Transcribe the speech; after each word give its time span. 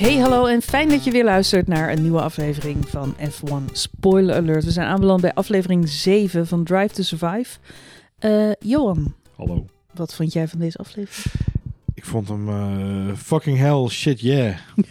Hey, 0.00 0.16
hallo 0.18 0.46
en 0.46 0.62
fijn 0.62 0.88
dat 0.88 1.04
je 1.04 1.10
weer 1.10 1.24
luistert 1.24 1.66
naar 1.66 1.92
een 1.92 2.02
nieuwe 2.02 2.20
aflevering 2.20 2.88
van 2.88 3.14
F1 3.16 3.72
Spoiler 3.72 4.34
Alert. 4.36 4.64
We 4.64 4.70
zijn 4.70 4.86
aanbeland 4.88 5.20
bij 5.20 5.34
aflevering 5.34 5.88
7 5.88 6.46
van 6.46 6.64
Drive 6.64 6.94
to 6.94 7.02
Survive. 7.02 7.58
Eh, 8.18 8.50
Johan, 8.60 9.14
Hallo. 9.36 9.66
wat 9.94 10.14
vond 10.14 10.32
jij 10.32 10.48
van 10.48 10.58
deze 10.58 10.78
aflevering? 10.78 11.34
Ik 11.94 12.04
vond 12.04 12.28
hem 12.28 12.48
eh, 12.48 13.14
fucking 13.16 13.58
hell, 13.58 13.88
shit 13.88 14.20
yeah. 14.20 14.56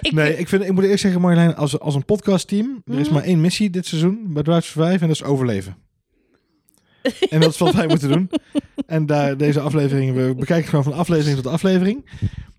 Ik, 0.00 0.12
Nee, 0.12 0.36
ik, 0.38 0.48
vind, 0.48 0.62
ik 0.64 0.72
moet 0.72 0.84
eerst 0.84 1.02
zeggen 1.02 1.20
Marjolein, 1.20 1.56
als, 1.56 1.78
als 1.80 1.94
een 1.94 2.04
podcastteam, 2.04 2.82
er 2.86 2.98
is 2.98 3.04
Mhm. 3.06 3.14
maar 3.14 3.24
één 3.24 3.40
missie 3.40 3.70
dit 3.70 3.86
seizoen 3.86 4.20
bij 4.32 4.42
Drive 4.42 4.60
to 4.60 4.66
Survive 4.66 4.92
en 5.02 5.06
dat 5.08 5.16
is 5.16 5.22
overleven. 5.22 5.76
en 7.30 7.40
dat 7.40 7.50
is 7.50 7.58
wat 7.58 7.74
wij 7.74 7.86
moeten 7.86 8.08
doen. 8.08 8.30
En 8.88 9.06
daar, 9.06 9.36
deze 9.36 9.60
aflevering, 9.60 10.14
we 10.14 10.34
bekijken 10.34 10.68
gewoon 10.68 10.84
van 10.84 10.92
aflevering 10.92 11.36
tot 11.36 11.52
aflevering. 11.52 12.04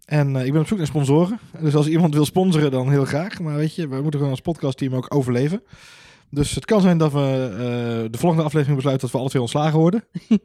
En 0.06 0.36
eh, 0.36 0.46
ik 0.46 0.52
ben 0.52 0.62
op 0.62 0.68
zoek 0.68 0.78
naar 0.78 0.88
sponsoren. 0.88 1.40
Dus 1.60 1.76
als 1.76 1.88
iemand 1.88 2.14
wil 2.14 2.26
sponsoren, 2.26 2.72
dan 2.72 2.90
heel 2.90 3.06
graag. 3.06 3.40
Maar 3.40 3.56
weet 3.56 3.76
je, 3.76 3.88
we 3.88 3.96
moeten 3.96 4.12
gewoon 4.12 4.30
als 4.30 4.42
podcastteam 4.42 4.94
ook 4.94 5.16
overleven. 5.16 5.62
Dus 6.30 6.56
het 6.56 6.66
kan 6.66 6.82
zijn 6.82 6.98
dat 6.98 7.12
we 7.12 7.48
eh, 7.52 8.12
de 8.12 8.18
volgende 8.18 8.44
aflevering 8.44 8.76
besluiten 8.76 9.06
dat 9.06 9.16
we 9.16 9.22
alle 9.22 9.30
twee 9.30 9.42
ontslagen 9.42 9.80
worden. 9.80 10.04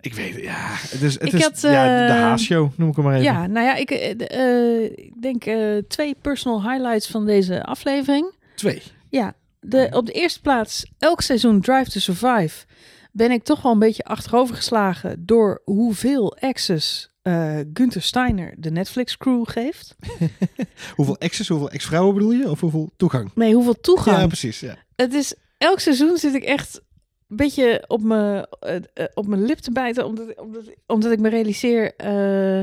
ik 0.00 0.14
weet 0.14 0.34
het, 0.34 0.42
ja. 0.42 0.66
Het 0.70 1.02
is, 1.02 1.12
het 1.14 1.22
Ik 1.22 1.32
is 1.32 1.42
had, 1.42 1.60
ja, 1.60 2.06
de 2.06 2.12
eh, 2.12 2.20
haasshow, 2.20 2.70
noem 2.76 2.88
ik 2.88 2.96
hem 2.96 3.04
maar 3.04 3.14
even. 3.14 3.32
ja, 3.32 3.46
nou 3.46 3.66
ja, 3.66 3.74
ik, 3.74 3.90
eh, 3.90 4.10
eh, 4.10 4.82
ik 4.84 5.22
denk 5.22 5.44
eh, 5.44 5.76
twee 5.88 6.16
personal 6.22 6.70
highlights 6.70 7.10
van 7.10 7.26
deze 7.26 7.64
aflevering. 7.64 8.34
Twee. 8.54 8.82
Ja, 9.08 9.34
de, 9.60 9.88
op 9.90 10.06
de 10.06 10.12
eerste 10.12 10.40
plaats, 10.40 10.90
elk 10.98 11.20
seizoen 11.20 11.60
Drive 11.60 11.90
to 11.90 12.00
Survive 12.00 12.64
ben 13.12 13.30
ik 13.30 13.42
toch 13.42 13.62
wel 13.62 13.72
een 13.72 13.78
beetje 13.78 14.04
achterover 14.04 14.54
geslagen 14.54 15.26
door 15.26 15.62
hoeveel 15.64 16.36
access 16.38 17.08
eh 17.22 17.58
Gunther 17.74 18.02
Steiner 18.02 18.54
de 18.56 18.70
Netflix 18.70 19.16
crew 19.16 19.42
geeft. 19.48 19.96
Hoeveel 20.96 21.18
exes, 21.18 21.48
hoeveel 21.48 21.70
ex-vrouwen 21.70 22.14
bedoel 22.14 22.32
je? 22.32 22.50
Of 22.50 22.60
hoeveel 22.60 22.90
toegang? 22.96 23.30
Nee, 23.34 23.54
hoeveel 23.54 23.80
toegang. 23.80 24.16
Ja, 24.18 24.26
precies. 24.26 24.60
Ja. 24.60 24.76
Het 24.96 25.14
is 25.14 25.34
elk 25.58 25.80
seizoen 25.80 26.16
zit 26.16 26.34
ik 26.34 26.42
echt 26.44 26.80
een 27.28 27.36
beetje 27.36 27.84
op 27.86 28.02
mijn, 28.02 28.46
eh, 28.60 28.76
eh, 28.76 29.04
op 29.14 29.26
mijn 29.26 29.44
lip 29.44 29.58
te 29.58 29.72
bijten, 29.72 30.06
omdat, 30.06 30.38
omdat, 30.40 30.64
omdat 30.86 31.12
ik 31.12 31.18
me 31.20 31.28
realiseer. 31.28 31.94
eh, 31.96 32.60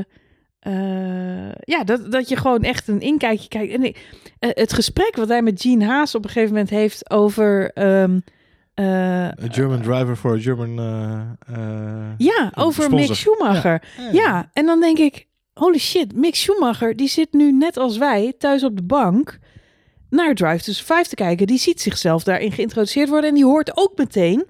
eh, 0.58 1.52
ja, 1.60 1.84
dat, 1.84 2.12
dat 2.12 2.28
je 2.28 2.36
gewoon 2.36 2.62
echt 2.62 2.88
een 2.88 3.00
inkijkje 3.00 3.48
kijkt. 3.48 3.72
En 3.72 3.82
ik, 3.84 4.06
eh, 4.38 4.50
het 4.54 4.72
gesprek 4.72 5.16
wat 5.16 5.28
hij 5.28 5.42
met 5.42 5.60
Gene 5.60 5.84
Haas 5.84 6.14
op 6.14 6.24
een 6.24 6.30
gegeven 6.30 6.52
moment 6.52 6.70
heeft 6.70 7.10
over. 7.10 7.70
ehm, 7.72 8.14
eh, 8.14 8.32
A 8.78 9.48
German 9.50 9.80
driver 9.82 10.16
for 10.16 10.34
a 10.34 10.38
German... 10.38 10.78
eh, 10.78 11.56
eh, 11.56 12.14
ja, 12.18 12.52
over 12.54 12.82
sponsor. 12.82 13.08
Mick 13.08 13.14
Schumacher. 13.14 13.82
Ja. 14.12 14.50
en 14.52 14.66
dan 14.66 14.80
denk 14.80 14.98
ik, 14.98 15.26
holy 15.52 15.78
shit, 15.78 16.16
Mick 16.16 16.34
Schumacher, 16.34 16.96
die 16.96 17.08
zit 17.08 17.32
nu 17.32 17.52
net 17.52 17.76
als 17.76 17.98
wij 17.98 18.34
thuis 18.38 18.64
op 18.64 18.76
de 18.76 18.82
bank 18.82 19.38
naar 20.10 20.34
Drive 20.34 20.64
to 20.64 20.72
Survive 20.72 21.08
te 21.08 21.14
kijken. 21.14 21.46
Die 21.46 21.58
ziet 21.58 21.80
zichzelf 21.80 22.22
daarin 22.22 22.52
geïntroduceerd 22.52 23.08
worden 23.08 23.28
en 23.28 23.34
die 23.34 23.44
hoort 23.44 23.76
ook 23.76 23.92
meteen 23.96 24.46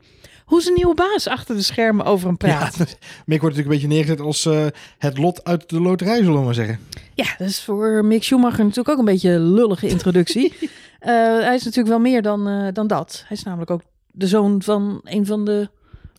hoe 0.49 0.63
zijn 0.63 0.75
nieuwe 0.75 0.95
baas 0.95 1.27
achter 1.27 1.55
de 1.57 1.63
schermen 1.63 2.05
over 2.07 2.27
hem 2.27 2.37
Ja, 2.39 2.57
praat. 2.57 2.77
Mick 3.27 3.41
wordt 3.41 3.57
natuurlijk 3.57 3.59
een 3.59 3.69
beetje 3.69 3.89
neergezet 3.89 4.21
als 4.21 4.47
eh, 4.47 4.67
het 4.99 5.19
lot 5.19 5.45
uit 5.45 5.69
de 5.69 5.81
loterij, 5.81 6.17
zullen 6.17 6.39
we 6.39 6.45
maar 6.45 6.55
zeggen. 6.55 6.79
Ja, 7.15 7.35
dat 7.39 7.49
is 7.49 7.63
voor 7.63 8.05
Mick 8.05 8.23
Schumacher 8.23 8.59
natuurlijk 8.59 8.89
ook 8.89 8.99
een 8.99 9.05
beetje 9.05 9.31
een 9.31 9.53
lullige 9.53 9.89
introductie. 9.89 10.53
Eh, 10.99 11.15
hij 11.15 11.55
is 11.55 11.65
natuurlijk 11.65 11.89
wel 11.89 11.99
meer 11.99 12.23
dan, 12.23 12.49
eh, 12.49 12.69
dan 12.73 12.87
dat. 12.87 13.25
Hij 13.27 13.37
is 13.37 13.43
namelijk 13.43 13.71
ook 13.71 13.83
de 14.13 14.27
zoon 14.27 14.63
van 14.63 15.01
een 15.05 15.27
van 15.27 15.45
de 15.45 15.69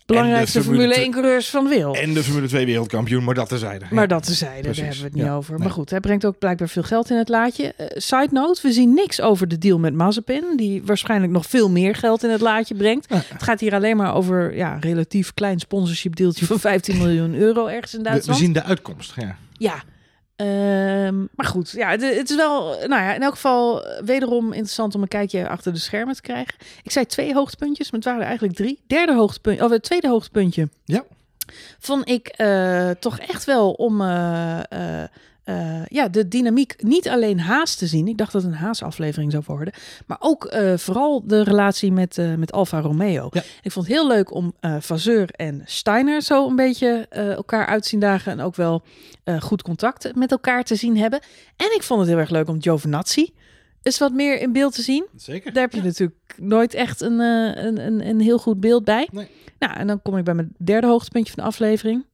belangrijkste 0.05 0.61
Formule 0.61 0.77
Formule 0.81 0.93
twee- 0.93 1.05
1 1.05 1.13
coureurs 1.13 1.49
van 1.49 1.63
de 1.63 1.69
wereld. 1.69 1.97
En 1.97 2.13
de 2.13 2.23
Formule 2.23 2.47
2 2.47 2.65
wereldkampioen, 2.65 3.23
maar 3.23 3.33
dat 3.33 3.49
terzijde. 3.49 3.85
Maar 3.89 4.01
Ja. 4.01 4.07
dat 4.07 4.23
tezijde, 4.25 4.53
daar 4.53 4.61
Precies. 4.61 4.81
hebben 4.81 4.97
we 4.99 5.05
het 5.05 5.13
niet 5.15 5.23
Ja, 5.25 5.35
over. 5.35 5.51
nee. 5.53 5.59
Maar 5.63 5.71
goed, 5.71 5.89
hij 5.89 5.99
brengt 5.99 6.25
ook 6.25 6.37
blijkbaar 6.39 6.69
veel 6.69 6.83
geld 6.83 7.09
in 7.09 7.17
het 7.17 7.29
laadje. 7.29 7.73
Eh, 7.77 7.85
side 7.95 8.27
note, 8.31 8.61
we 8.61 8.71
zien 8.71 8.93
niks 8.93 9.21
over 9.21 9.47
de 9.47 9.57
deal 9.57 9.79
met 9.79 9.93
Mazepin... 9.93 10.43
die 10.55 10.81
waarschijnlijk 10.85 11.31
nog 11.31 11.45
veel 11.45 11.69
meer 11.69 11.95
geld 11.95 12.23
in 12.23 12.29
het 12.29 12.41
laadje 12.41 12.75
brengt. 12.75 13.05
Ja. 13.09 13.15
Het 13.27 13.43
gaat 13.43 13.59
hier 13.59 13.73
alleen 13.73 13.97
maar 13.97 14.15
over 14.15 14.55
ja, 14.55 14.73
een 14.73 14.81
relatief 14.81 15.33
klein 15.33 15.59
sponsorship 15.59 16.15
deeltje 16.15 16.45
van 16.45 16.59
15 16.59 16.97
miljoen 16.97 17.35
euro 17.35 17.65
ergens 17.67 17.93
in 17.93 17.97
We, 17.99 18.03
we 18.05 18.09
Duitsland. 18.09 18.39
zien 18.39 18.53
de 18.53 18.63
uitkomst. 18.63 19.13
Ja. 19.15 19.35
Ja. 19.57 19.83
Ehm, 20.39 21.17
maar 21.35 21.45
goed, 21.45 21.71
ja, 21.71 21.89
het, 21.89 22.01
het 22.01 22.29
is 22.29 22.35
wel, 22.35 22.67
nou 22.87 23.01
ja, 23.01 23.13
in 23.13 23.21
elk 23.21 23.33
geval 23.33 23.85
eh, 23.85 24.03
wederom 24.03 24.45
interessant 24.45 24.95
om 24.95 25.01
een 25.01 25.07
kijkje 25.07 25.49
achter 25.49 25.73
de 25.73 25.79
schermen 25.79 26.15
te 26.15 26.21
krijgen. 26.21 26.53
Ik 26.83 26.91
zei 26.91 27.05
twee 27.05 27.33
hoogtepuntjes, 27.33 27.91
maar 27.91 27.99
het 27.99 28.03
waren 28.03 28.21
er 28.21 28.27
eigenlijk 28.27 28.57
drie. 28.57 28.79
Derde 28.87 29.13
hoogtepuntje, 29.13 29.63
of 29.63 29.71
het 29.71 29.83
tweede 29.83 30.07
hoogtepuntje. 30.07 30.69
Ja. 30.85 31.03
Vond 31.79 32.09
ik 32.09 32.27
eh, 32.27 32.89
toch 32.89 33.19
echt 33.19 33.45
wel 33.45 33.71
om 33.71 34.01
eh, 34.01 34.59
eh, 34.69 35.09
eh, 35.49 35.85
ja, 35.85 36.07
de 36.07 36.27
dynamiek 36.27 36.75
niet 36.83 37.09
alleen 37.09 37.39
Haas 37.39 37.75
te 37.75 37.87
zien. 37.87 38.07
Ik 38.07 38.17
dacht 38.17 38.31
dat 38.31 38.41
het 38.41 38.51
een 38.51 38.57
Haas-aflevering 38.57 39.31
zou 39.31 39.43
worden. 39.47 39.73
Maar 40.07 40.17
ook 40.19 40.45
eh, 40.45 40.77
vooral 40.77 41.23
de 41.27 41.43
relatie 41.43 41.91
met, 41.91 42.17
eh, 42.17 42.35
met 42.35 42.51
Alfa 42.51 42.79
Romeo. 42.79 43.27
Ja. 43.31 43.43
Ik 43.61 43.71
vond 43.71 43.87
het 43.87 43.95
heel 43.95 44.07
leuk 44.07 44.33
om 44.33 44.53
Vazeur 44.79 45.29
en 45.31 45.61
Steiner 45.65 46.21
zo 46.21 46.47
een 46.47 46.55
beetje 46.55 47.07
elkaar 47.09 47.65
uit 47.65 47.83
te 47.83 47.89
zien 47.89 47.99
dagen. 47.99 48.31
En 48.31 48.41
ook 48.41 48.55
wel 48.55 48.81
goed 49.39 49.61
contact 49.61 50.15
met 50.15 50.31
elkaar 50.31 50.63
te 50.63 50.75
zien 50.75 50.97
hebben. 50.97 51.19
En 51.55 51.75
ik 51.75 51.83
vond 51.83 51.99
het 51.99 52.09
heel 52.09 52.17
erg 52.17 52.29
leuk 52.29 52.47
om 52.47 52.61
Giovinazzi 52.61 53.33
eens 53.81 53.97
wat 53.97 54.13
meer 54.13 54.41
in 54.41 54.51
beeld 54.51 54.75
te 54.75 54.81
zien. 54.81 55.05
Zeker. 55.15 55.53
Daar 55.53 55.63
heb 55.63 55.73
je 55.73 55.81
natuurlijk 55.83 56.35
nooit 56.37 56.73
echt 56.73 57.01
een, 57.01 57.19
een, 57.19 57.85
een, 57.85 58.07
een 58.07 58.19
heel 58.19 58.37
goed 58.37 58.59
beeld 58.59 58.83
bij. 58.83 59.07
Nee. 59.11 59.27
Nou, 59.59 59.73
en 59.73 59.87
dan 59.87 60.01
kom 60.01 60.17
ik 60.17 60.23
bij 60.23 60.33
mijn 60.33 60.53
derde 60.57 60.87
hoogtepuntje 60.87 61.33
van 61.33 61.43
de 61.43 61.49
aflevering. 61.49 62.05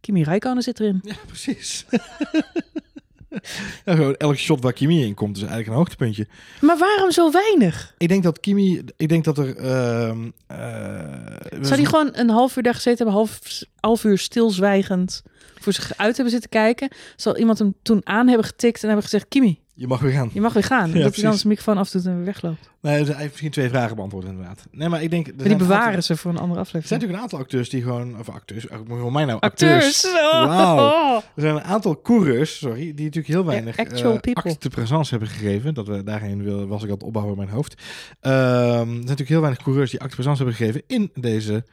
Kimi 0.00 0.22
Räikkönen 0.22 0.62
zit 0.62 0.80
erin. 0.80 1.00
Ja, 1.02 1.14
precies. 1.26 1.86
ja, 3.84 3.94
gewoon 3.94 4.14
elk 4.14 4.36
shot 4.36 4.62
waar 4.62 4.72
Kimi 4.72 5.04
in 5.04 5.14
komt 5.14 5.36
is 5.36 5.42
eigenlijk 5.42 5.70
een 5.70 5.76
hoogtepuntje. 5.76 6.26
Maar 6.60 6.78
waarom 6.78 7.10
zo 7.10 7.30
weinig? 7.30 7.94
Ik 7.98 8.08
denk 8.08 8.22
dat 8.22 8.40
Kimi... 8.40 8.82
Ik 8.96 9.08
denk 9.08 9.24
dat 9.24 9.38
er... 9.38 9.56
ehm 9.56 10.30
eh, 10.46 11.60
Zou 11.60 11.76
die 11.76 11.86
gewoon 11.86 12.10
een 12.12 12.30
half 12.30 12.56
uur 12.56 12.62
daar 12.62 12.74
gezeten 12.74 13.04
hebben, 13.04 13.14
half, 13.14 13.40
half 13.80 14.04
uur 14.04 14.18
stilzwijgend 14.18 15.22
voor 15.60 15.72
zich 15.72 15.96
uit 15.96 16.14
hebben 16.14 16.32
zitten 16.32 16.50
kijken? 16.50 16.88
Zal 17.16 17.36
iemand 17.36 17.58
hem 17.58 17.74
toen 17.82 18.00
aan 18.04 18.28
hebben 18.28 18.46
getikt 18.46 18.80
en 18.80 18.86
hebben 18.86 19.04
gezegd, 19.04 19.28
Kimi, 19.28 19.60
Je 19.78 19.86
mag 19.86 20.00
weer 20.00 20.12
gaan. 20.12 20.30
je 20.32 20.40
mag 20.40 20.52
weer 20.52 20.62
gaan. 20.62 20.90
Ja, 20.94 21.02
dat 21.02 21.14
hij 21.14 21.24
dan 21.24 21.34
zijn 21.34 21.48
microfoon 21.48 21.76
afdoet 21.78 22.06
en 22.06 22.16
weer 22.16 22.24
wegloopt. 22.24 22.70
Nee, 22.80 23.04
hij 23.04 23.14
heeft 23.14 23.30
misschien 23.30 23.50
twee 23.50 23.68
vragen 23.68 23.96
beantwoord 23.96 24.24
inderdaad. 24.24 24.66
Nee, 24.70 24.88
maar 24.88 25.02
ik 25.02 25.10
denk... 25.10 25.26
Maar 25.36 25.48
die 25.48 25.56
bewaren 25.56 25.86
aantal- 25.86 26.02
ze 26.02 26.16
voor 26.16 26.30
een 26.30 26.38
andere 26.38 26.60
Er 26.60 26.66
zijn 26.66 26.82
aflevering. 26.82 26.90
natuurlijk 26.90 27.18
een 27.18 27.22
aantal 27.22 27.38
acteurs 27.38 27.68
die 27.68 27.82
gewoon... 27.82 28.18
Of 28.18 28.28
acteurs, 28.28 28.68
eh, 28.68 28.78
voor 28.88 29.12
mij 29.12 29.24
nou 29.24 29.40
Acteurs! 29.40 30.06
Oh. 30.32 30.46
Wauw. 30.46 31.16
Er 31.16 31.42
zijn 31.42 31.54
een 31.54 31.62
aantal 31.62 32.00
coureurs, 32.00 32.58
sorry, 32.58 32.80
die 32.80 33.04
natuurlijk 33.04 33.26
heel 33.26 33.44
weinig 33.44 33.76
Ja, 33.76 33.82
actual 33.82 34.18
eh, 34.20 34.34
acte 34.34 34.56
de 34.58 34.68
présence 34.68 35.10
hebben 35.10 35.28
gegeven. 35.28 35.74
Dat 35.74 35.86
we 35.86 36.02
daarheen 36.02 36.42
wil, 36.42 36.66
was 36.66 36.82
ik 36.82 36.88
aan 36.88 36.94
het 36.94 37.02
opbouwen 37.02 37.34
in 37.34 37.40
mijn 37.40 37.54
hoofd. 37.54 37.82
Ehm, 38.20 38.34
er 38.34 38.84
zijn 38.84 38.98
natuurlijk 38.98 39.28
heel 39.28 39.40
weinig 39.40 39.62
coureurs 39.62 39.90
die 39.90 40.00
acte 40.00 40.16
de 40.16 40.22
présence 40.22 40.42
hebben 40.44 40.60
gegeven 40.60 40.82
in 40.86 41.10
deze 41.14 41.64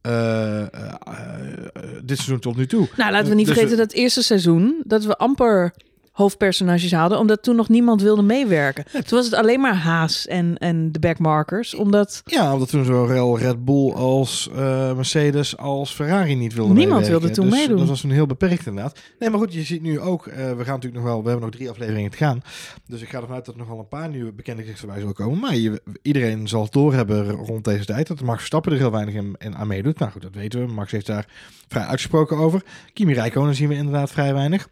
eh, 0.00 0.60
eh, 0.60 0.68
eh, 1.04 1.82
dit 2.02 2.16
seizoen 2.16 2.38
tot 2.38 2.56
nu 2.56 2.66
toe. 2.66 2.88
Nou, 2.96 3.12
laten 3.12 3.28
we 3.28 3.34
niet 3.34 3.46
Dus 3.46 3.54
vergeten 3.54 3.78
dat 3.78 3.92
eerste 3.92 4.22
seizoen, 4.22 4.82
dat 4.86 5.04
we 5.04 5.16
amper 5.16 5.74
hoofdpersonages 6.14 6.92
hadden, 6.92 7.18
omdat 7.18 7.42
toen 7.42 7.56
nog 7.56 7.68
niemand 7.68 8.02
wilde 8.02 8.22
meewerken. 8.22 8.84
Toen 8.92 9.18
was 9.18 9.24
het 9.24 9.34
alleen 9.34 9.60
maar 9.60 9.76
Haas 9.76 10.26
en, 10.26 10.58
en 10.58 10.92
de 10.92 10.98
backmarkers, 10.98 11.74
omdat 11.74 12.22
Ja, 12.24 12.52
omdat 12.52 12.68
toen 12.68 12.84
zowel 12.84 13.38
Red 13.38 13.64
Bull 13.64 13.92
als 13.92 14.48
eh, 14.54 14.94
Mercedes 14.94 15.56
als 15.56 15.92
Ferrari 15.94 16.34
niet 16.34 16.54
wilden 16.54 16.74
Niemand 16.76 17.00
meewerken. 17.00 17.28
wilde 17.28 17.40
toen 17.40 17.50
dus 17.50 17.58
meedoen. 17.58 17.78
Dat 17.78 17.88
was 17.88 18.00
toen 18.00 18.10
heel 18.10 18.26
beperkt 18.26 18.66
inderdaad. 18.66 19.00
Nee, 19.18 19.30
maar 19.30 19.38
goed, 19.38 19.54
je 19.54 19.62
ziet 19.62 19.82
nu 19.82 20.00
ook, 20.00 20.26
eh, 20.26 20.36
we 20.36 20.42
gaan 20.42 20.74
natuurlijk 20.74 20.94
nog 20.94 21.04
wel, 21.04 21.22
we 21.22 21.28
hebben 21.28 21.46
nog 21.46 21.54
drie 21.54 21.70
afleveringen 21.70 22.10
te 22.10 22.16
gaan. 22.16 22.42
Dus 22.86 23.00
ik 23.02 23.08
ga 23.08 23.20
ervan 23.20 23.34
uit 23.34 23.44
dat 23.44 23.54
er 23.54 23.60
nog 23.60 23.68
wel 23.68 23.78
een 23.78 23.88
paar 23.88 24.08
nieuwe 24.08 24.32
bekende 24.32 24.62
gezichten 24.62 24.88
bij 24.88 24.98
zullen 24.98 25.14
komen. 25.14 25.38
Maar 25.38 25.56
je, 25.56 25.82
iedereen 26.02 26.48
zal 26.48 26.62
het 26.62 26.72
doorhebben 26.72 27.30
rond 27.30 27.64
deze 27.64 27.84
tijd. 27.84 28.06
Dat 28.06 28.20
Max 28.20 28.38
Verstappen 28.38 28.72
er 28.72 28.78
heel 28.78 28.90
weinig 28.90 29.14
in, 29.14 29.34
in 29.38 29.56
aan 29.56 29.66
meedoet. 29.66 29.98
Nou 29.98 30.12
goed, 30.12 30.22
dat 30.22 30.34
weten 30.34 30.66
we. 30.66 30.72
Max 30.72 30.92
heeft 30.92 31.06
daar 31.06 31.26
vrij 31.68 31.84
uitgesproken 31.84 32.36
over. 32.36 32.62
Kimi 32.92 33.14
Räikkönen 33.14 33.54
zien 33.54 33.68
we 33.68 33.74
inderdaad 33.74 34.10
vrij 34.10 34.34
weinig. 34.34 34.68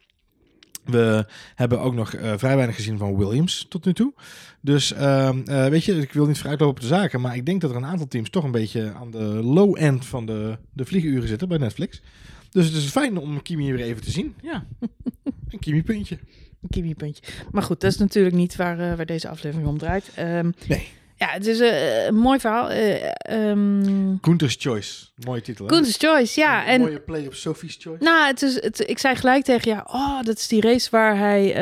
We 0.84 1.26
hebben 1.54 1.80
ook 1.80 1.94
nog 1.94 2.14
eh, 2.14 2.32
vrij 2.36 2.54
weinig 2.56 2.76
gezien 2.76 2.98
van 2.98 3.16
Williams 3.16 3.66
tot 3.68 3.84
nu 3.84 3.92
toe. 3.92 4.12
Dus 4.60 4.92
ehm, 4.92 5.40
eh, 5.44 5.66
weet 5.66 5.84
je, 5.84 5.94
ik 6.00 6.12
wil 6.12 6.26
niet 6.26 6.38
vooruitlopen 6.38 6.76
op 6.76 6.80
de 6.80 6.86
zaken, 6.94 7.20
maar 7.20 7.36
ik 7.36 7.46
denk 7.46 7.60
dat 7.60 7.70
er 7.70 7.76
een 7.76 7.84
aantal 7.86 8.08
teams 8.08 8.30
toch 8.30 8.44
een 8.44 8.50
beetje 8.50 8.92
aan 8.92 9.10
de 9.10 9.24
low 9.24 9.76
end 9.78 10.06
van 10.06 10.26
de, 10.26 10.58
de 10.72 10.84
vlieguren 10.84 11.28
zitten 11.28 11.48
bij 11.48 11.58
Netflix. 11.58 12.02
Dus 12.50 12.66
het 12.66 12.74
is 12.74 12.84
fijn 12.84 13.18
om 13.18 13.42
Kimi 13.42 13.72
weer 13.72 13.84
even 13.84 14.02
te 14.02 14.10
zien. 14.10 14.34
Ja, 14.42 14.66
een 15.50 15.58
Kimi-puntje. 15.58 16.18
een 16.62 16.68
Kimi-puntje. 16.70 17.22
Maar 17.50 17.62
goed, 17.62 17.80
dat 17.80 17.90
is 17.92 17.98
natuurlijk 17.98 18.34
niet 18.34 18.56
waar, 18.56 18.78
eh, 18.90 18.96
waar 18.96 19.06
deze 19.06 19.28
aflevering 19.28 19.68
om 19.68 19.78
draait. 19.78 20.10
Ehm, 20.14 20.50
Nee. 20.68 20.88
Ja, 21.22 21.28
het 21.28 21.46
is 21.46 21.60
eh, 21.60 22.04
een 22.04 22.14
mooi 22.14 22.40
verhaal. 22.40 22.70
Ehm 22.70 24.16
Gunther's 24.20 24.56
Choice. 24.58 25.06
Mooie 25.24 25.40
titel. 25.40 25.66
Koen's 25.66 25.96
Choice, 25.96 26.40
ja. 26.40 26.62
Een 26.62 26.68
En 26.68 26.80
mooie 26.80 27.00
play 27.00 27.26
op 27.26 27.34
Sophie's 27.34 27.76
Choice. 27.80 28.04
Nou, 28.04 28.26
het 28.26 28.42
is, 28.42 28.54
het, 28.54 28.88
ik 28.88 28.98
zei 28.98 29.16
gelijk 29.16 29.44
tegen 29.44 29.70
ja, 29.70 29.86
oh, 29.86 30.22
dat 30.22 30.36
is 30.36 30.48
die 30.48 30.60
race 30.60 30.90
waar 30.90 31.18
hij 31.18 31.54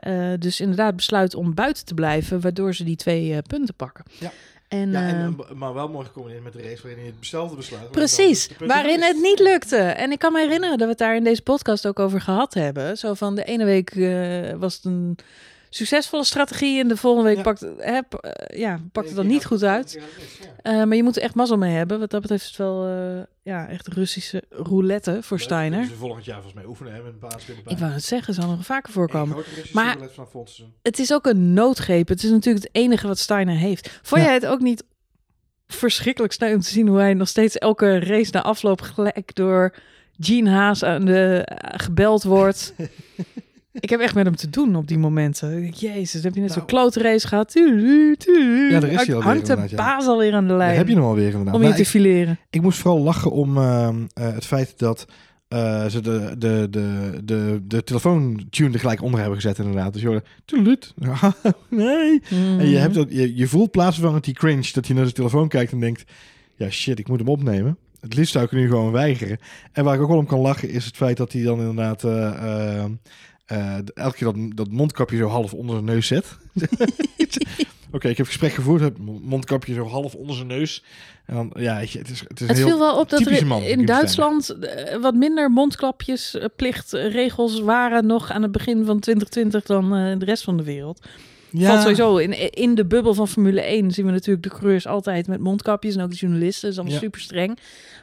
eh, 0.00 0.38
dus 0.38 0.60
inderdaad 0.60 0.96
besluit 0.96 1.34
om 1.34 1.54
buiten 1.54 1.84
te 1.84 1.94
blijven, 1.94 2.40
waardoor 2.40 2.74
ze 2.74 2.84
die 2.84 2.96
twee 2.96 3.42
punten 3.42 3.74
pakken. 3.74 4.04
Ja. 4.18 4.32
En, 4.68 4.90
Ja, 4.90 5.08
en, 5.08 5.36
eh, 5.48 5.54
maar 5.54 5.74
wel 5.74 5.88
mooi 5.88 6.06
gecombineerd 6.06 6.44
met 6.44 6.52
de 6.52 6.62
race 6.62 6.82
waarin 6.82 7.04
je 7.04 7.12
hetzelfde 7.18 7.56
besluit. 7.56 7.90
Precies, 7.90 8.48
waarin 8.58 9.02
het 9.02 9.16
niet 9.22 9.38
lukte. 9.38 9.76
En 9.76 10.12
ik 10.12 10.18
kan 10.18 10.32
me 10.32 10.40
herinneren 10.40 10.78
dat 10.78 10.86
we 10.86 10.92
het 10.92 10.98
daar 10.98 11.16
in 11.16 11.24
deze 11.24 11.42
podcast 11.42 11.86
ook 11.86 11.98
over 11.98 12.20
gehad 12.20 12.54
hebben. 12.54 12.98
Zo 12.98 13.14
van 13.14 13.34
de 13.34 13.44
ene 13.44 13.64
week 13.64 13.94
was 14.58 14.74
het 14.74 14.84
een 14.84 15.18
succesvolle 15.76 16.24
strategie 16.24 16.80
en 16.80 16.88
de 16.88 16.96
volgende 16.96 17.28
week 17.28 17.36
Ja. 17.36 17.42
pakt, 17.42 17.60
hè, 17.78 18.00
p- 18.02 18.14
eh, 18.14 18.58
ja, 18.58 18.80
pakt 18.92 19.06
het 19.06 19.16
dan 19.16 19.26
niet 19.26 19.44
goed 19.44 19.62
uit. 19.62 20.00
Eh, 20.62 20.72
maar 20.72 20.96
je 20.96 21.02
moet 21.02 21.16
er 21.16 21.22
echt 21.22 21.34
mazzel 21.34 21.58
mee 21.58 21.72
hebben. 21.74 21.98
Wat 22.00 22.10
dat 22.10 22.20
betreft 22.20 22.42
is 22.42 22.48
het 22.48 22.56
wel 22.58 22.86
eh, 22.86 23.22
ja, 23.42 23.68
echt 23.68 23.88
Russische 23.88 24.42
roulette 24.50 25.18
voor 25.22 25.40
Steiner. 25.40 25.80
Dus 25.80 25.90
volgend 25.98 26.24
jaar 26.24 26.34
volgens 26.34 26.54
mij 26.54 26.64
oefenen 26.64 26.92
hè, 26.94 27.02
met 27.02 27.12
een 27.12 27.18
baanspinnen 27.18 27.64
bij. 27.64 27.72
Ik 27.72 27.78
wou 27.78 27.92
het 27.92 28.04
zeggen, 28.04 28.34
zal 28.34 28.48
nog 28.48 28.64
vaker 28.64 28.92
voorkomen. 28.92 29.36
Maar-. 29.72 29.96
Het 30.82 30.98
is 30.98 31.12
ook 31.12 31.26
een 31.26 31.52
noodgreep. 31.52 32.08
Het 32.08 32.22
is 32.24 32.30
natuurlijk 32.30 32.64
het 32.64 32.74
enige 32.74 33.06
wat 33.06 33.18
Steiner 33.18 33.56
heeft. 33.56 33.98
Vond 34.02 34.20
Ja. 34.20 34.26
jij 34.26 34.36
het 34.36 34.46
ook 34.46 34.60
niet 34.60 34.84
verschrikkelijk 35.66 36.32
sneu 36.32 36.54
om 36.54 36.60
te 36.60 36.68
zien 36.70 36.88
hoe 36.88 36.98
hij 36.98 37.14
nog 37.14 37.28
steeds 37.28 37.58
elke 37.58 37.98
race 37.98 38.30
na 38.32 38.42
afloop 38.42 38.80
gelijk 38.80 39.34
door 39.34 39.74
Gene 40.18 40.50
Haas 40.50 40.82
aan 40.84 41.04
de 41.04 41.48
gebeld 41.76 42.22
wordt? 42.22 42.74
Ik 43.80 43.90
heb 43.90 44.00
echt 44.00 44.14
met 44.14 44.24
hem 44.24 44.36
te 44.36 44.50
doen 44.50 44.76
op 44.76 44.88
die 44.88 44.98
momenten. 44.98 45.68
Jezus, 45.68 46.22
heb 46.22 46.34
je 46.34 46.40
net 46.40 46.52
zo'n 46.52 46.62
Nou. 46.66 46.68
klote 46.70 47.02
race 47.02 47.28
gehad? 47.28 47.50
Tudu, 47.50 48.16
tudu. 48.16 48.70
Ja, 48.72 48.80
daar 48.80 48.90
is 48.90 48.96
hij 49.06 49.14
alweer 49.14 49.22
Hangt 49.30 49.46
de 49.46 49.56
ja. 49.68 49.76
baas 49.76 50.06
alweer 50.06 50.34
aan 50.34 50.48
de 50.48 50.54
lijn 50.54 50.76
heb 50.76 50.88
je 50.88 50.94
hem 50.94 51.02
alweer 51.02 51.26
inderdaad. 51.26 51.54
om 51.54 51.60
je 51.60 51.66
Nou, 51.66 51.78
te 51.78 51.84
fileren. 51.86 52.38
ik 52.50 52.62
moest 52.62 52.78
vooral 52.78 53.00
lachen 53.02 53.30
om 53.30 53.56
ehm, 53.56 53.96
eh, 54.14 54.32
het 54.32 54.46
feit 54.46 54.78
dat 54.78 55.06
eh, 55.48 55.86
ze 55.86 56.00
de, 56.00 56.34
de, 56.38 56.66
de, 56.70 57.20
de, 57.24 57.60
de 57.66 57.84
telefoontune 57.84 58.72
er 58.72 58.80
gelijk 58.80 59.02
onder 59.02 59.20
hebben 59.20 59.40
gezet 59.40 59.58
inderdaad. 59.58 59.92
Dus 59.92 60.02
je 60.02 60.08
hoorde... 60.08 60.24
nee. 61.68 62.22
En 62.58 62.68
je, 62.68 62.76
hebt 62.76 62.96
ook, 62.98 63.10
je, 63.10 63.36
je 63.36 63.46
voelt 63.48 63.70
plaatsvervangend 63.70 64.24
die 64.24 64.34
cringe 64.34 64.68
dat 64.72 64.86
je 64.86 64.94
naar 64.94 65.04
de 65.04 65.12
telefoon 65.12 65.48
kijkt 65.48 65.72
en 65.72 65.80
denkt... 65.80 66.04
Ja, 66.56 66.70
shit, 66.70 66.98
ik 66.98 67.08
moet 67.08 67.18
hem 67.18 67.28
opnemen. 67.28 67.78
Het 68.00 68.14
liefst 68.16 68.32
zou 68.32 68.44
ik 68.44 68.52
nu 68.52 68.68
gewoon 68.68 68.92
weigeren. 68.92 69.38
En 69.72 69.84
waar 69.84 69.94
ik 69.94 70.00
ook 70.00 70.08
wel 70.08 70.16
om 70.18 70.26
kan 70.26 70.38
lachen 70.40 70.70
is 70.70 70.84
het 70.84 70.96
feit 70.96 71.16
dat 71.16 71.32
hij 71.32 71.42
dan 71.42 71.58
inderdaad... 71.58 72.04
eh, 72.04 72.84
eh, 73.46 73.76
elke 73.94 74.16
keer 74.16 74.32
dat, 74.32 74.36
dat 74.56 74.70
mondkapje 74.70 75.16
zo 75.16 75.26
half 75.26 75.54
onder 75.54 75.74
zijn 75.74 75.86
neus 75.86 76.06
zet. 76.06 76.36
Oké, 77.92 78.08
ik 78.08 78.16
heb 78.16 78.26
gesprek 78.26 78.52
gevoerd, 78.52 78.80
heb 78.80 78.98
mondkapje 79.22 79.74
zo 79.74 79.86
half 79.86 80.14
onder 80.14 80.36
zijn 80.36 80.48
neus. 80.48 80.84
En 81.26 81.34
dan, 81.34 81.50
ja, 81.54 81.76
het 81.76 82.10
is, 82.10 82.20
het 82.28 82.40
is 82.40 82.48
Het 82.48 82.56
heel... 82.56 82.66
viel 82.66 82.78
wel 82.78 82.98
op 82.98 83.10
dat 83.10 83.26
er 83.26 83.46
man, 83.46 83.62
in 83.62 83.86
Duitsland 83.86 84.50
eh, 84.50 85.00
wat 85.00 85.14
minder 85.14 85.50
mondklapjes, 85.50 86.34
eh, 86.34 87.60
waren 87.62 88.06
nog 88.06 88.30
aan 88.30 88.42
het 88.42 88.52
begin 88.52 88.84
van 88.84 88.98
2020 89.00 89.62
dan 89.62 90.18
de 90.18 90.24
rest 90.24 90.44
van 90.44 90.56
de 90.56 90.62
wereld. 90.62 91.06
ja, 91.50 91.66
Valt 91.68 91.80
sowieso 91.80 92.16
in, 92.16 92.52
in 92.52 92.74
de 92.74 92.86
bubbel 92.86 93.14
van 93.14 93.28
Formule 93.28 93.60
1 93.60 93.90
zien 93.90 94.06
we 94.06 94.12
natuurlijk 94.12 94.42
de 94.42 94.50
coureurs 94.50 94.86
altijd 94.86 95.26
met 95.26 95.40
mondkapjes 95.40 95.96
en 95.96 96.02
ook 96.02 96.10
de 96.10 96.16
journalisten. 96.16 96.62
Dat 96.62 96.70
is 96.70 96.76
allemaal 96.78 96.96
Ja. 96.96 97.02
super 97.02 97.20
streng. 97.20 97.58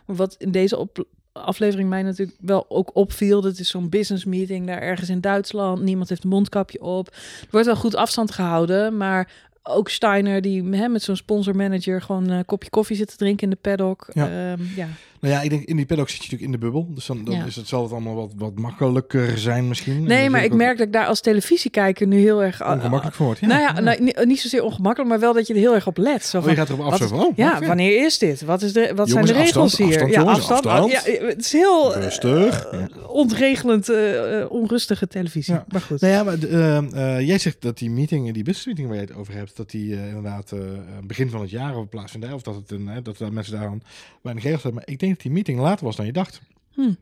Maar 0.05 0.15
wat 0.15 0.35
in 0.37 0.51
deze 0.51 0.77
op 0.77 1.05
aflevering 1.33 1.89
mij 1.89 2.03
natuurlijk 2.03 2.37
wel 2.41 2.65
ook 2.69 2.95
opviel, 2.95 3.41
dat 3.41 3.59
is 3.59 3.69
zo'n 3.69 3.89
business 3.89 4.25
meeting 4.25 4.67
daar 4.67 4.81
ergens 4.81 5.09
in 5.09 5.21
Duitsland. 5.21 5.81
Niemand 5.81 6.09
heeft 6.09 6.23
een 6.23 6.29
mondkapje 6.29 6.81
op. 6.81 7.07
Er 7.41 7.47
wordt 7.51 7.67
wel 7.67 7.75
goed 7.75 7.95
afstand 7.95 8.31
gehouden, 8.31 8.97
maar 8.97 9.49
ook 9.63 9.89
Steiner 9.89 10.41
die 10.41 10.63
hè, 10.69 10.87
met 10.87 11.01
zo'n 11.03 11.15
sponsormanager 11.15 12.01
gewoon 12.01 12.29
een 12.29 12.45
kopje 12.45 12.69
koffie 12.69 12.95
zit 12.95 13.07
te 13.07 13.17
drinken 13.17 13.43
in 13.43 13.49
de 13.49 13.69
paddock. 13.69 14.07
Ja. 14.13 14.25
Ja, 14.27 14.55
ja. 14.75 14.87
Nou 15.19 15.33
ja, 15.33 15.41
ik 15.41 15.49
denk 15.49 15.63
in 15.63 15.75
die 15.75 15.85
paddock 15.85 16.09
zit 16.09 16.17
je 16.17 16.23
natuurlijk 16.31 16.51
in 16.53 16.59
de 16.59 16.65
bubbel. 16.65 16.93
Dus 16.93 17.05
dan, 17.05 17.23
dan 17.25 17.33
Ja. 17.35 17.45
is 17.45 17.55
het, 17.55 17.67
zal 17.67 17.83
het 17.83 17.91
allemaal 17.91 18.15
wat, 18.15 18.31
wat 18.35 18.55
makkelijker 18.59 19.37
zijn 19.37 19.67
misschien. 19.67 19.95
En 19.95 20.03
Nee, 20.03 20.29
maar 20.29 20.43
ik 20.43 20.51
ook 20.51 20.57
merk 20.57 20.77
dat 20.77 20.87
ik 20.87 20.93
daar 20.93 21.05
als 21.05 21.21
televisiekijker 21.21 22.07
nu 22.07 22.19
heel 22.19 22.43
erg... 22.43 22.61
ongemakkelijk 22.67 23.15
voor 23.15 23.25
wordt. 23.25 23.39
Ja. 23.39 23.47
Nou 23.47 23.59
ja, 23.61 23.79
nou, 23.79 24.25
niet, 24.25 24.39
zozeer 24.39 24.63
ongemakkelijk, 24.63 25.09
maar 25.11 25.19
wel 25.19 25.33
dat 25.33 25.47
je 25.47 25.53
er 25.53 25.59
heel 25.59 25.73
erg 25.73 25.87
op 25.87 25.97
let. 25.97 26.23
Zo 26.25 26.37
Oh, 26.39 26.45
je 26.49 26.55
gaat 26.55 26.69
erop 26.69 26.79
af 26.85 26.89
wat 26.89 26.97
zo 26.97 27.03
is- 27.03 27.09
van, 27.09 27.19
oh, 27.19 27.35
ja, 27.37 27.59
wanneer 27.59 28.05
is 28.05 28.17
dit? 28.17 28.41
Wat, 28.41 28.61
is 28.61 28.73
de, 28.73 28.91
wat 28.95 29.09
zijn 29.09 29.25
de 29.25 29.33
regels 29.33 29.57
afstand, 29.57 29.89
hier? 29.89 30.01
afstand, 30.03 30.25
ja, 30.25 30.31
afstand. 30.31 30.65
afstand. 30.65 30.91
Ja, 30.91 31.27
het 31.27 31.39
is 31.39 31.51
heel 31.51 31.95
eh, 31.95 32.01
Rustig. 32.01 32.65
eh, 32.65 32.79
Ja. 32.79 32.87
ontregelend, 33.07 33.89
eh, 33.89 34.41
eh, 34.41 34.51
onrustige 34.51 35.07
televisie. 35.07 35.55
Maar 35.67 35.81
goed. 35.81 36.01
Nou 36.01 36.13
ja, 36.13 36.23
maar 36.23 36.37
eh, 36.43 36.77
eh, 37.17 37.27
jij 37.27 37.37
zegt 37.37 37.61
dat 37.61 37.77
die 37.77 37.89
meeting, 37.89 38.23
die 38.33 38.43
business 38.43 38.65
meeting 38.65 38.87
waar 38.87 38.97
je 38.97 39.03
het 39.03 39.15
over 39.15 39.33
hebt, 39.33 39.50
dat 39.55 39.69
die 39.69 39.95
eh, 39.95 40.07
inderdaad 40.07 40.51
eh, 40.51 40.59
begin 41.03 41.29
van 41.29 41.41
het 41.41 41.49
jaar 41.49 41.77
of 41.77 41.89
plaatsvindt, 41.89 42.33
of 42.33 42.41
dat, 42.41 42.55
het 42.55 42.71
een, 42.71 42.87
hè, 42.87 43.01
dat 43.01 43.19
mensen 43.31 43.53
daar 43.53 43.67
aan 43.67 43.83
weinig 44.21 44.43
regels 44.43 44.63
hebben. 44.63 44.81
Maar 44.81 44.93
ik 44.93 44.99
denk 44.99 45.13
dat 45.13 45.21
die 45.21 45.31
meeting 45.31 45.59
later 45.59 45.85
was 45.85 45.95
dan 45.95 46.05
je 46.05 46.11
dacht. 46.11 46.41
Hm. 46.71 46.93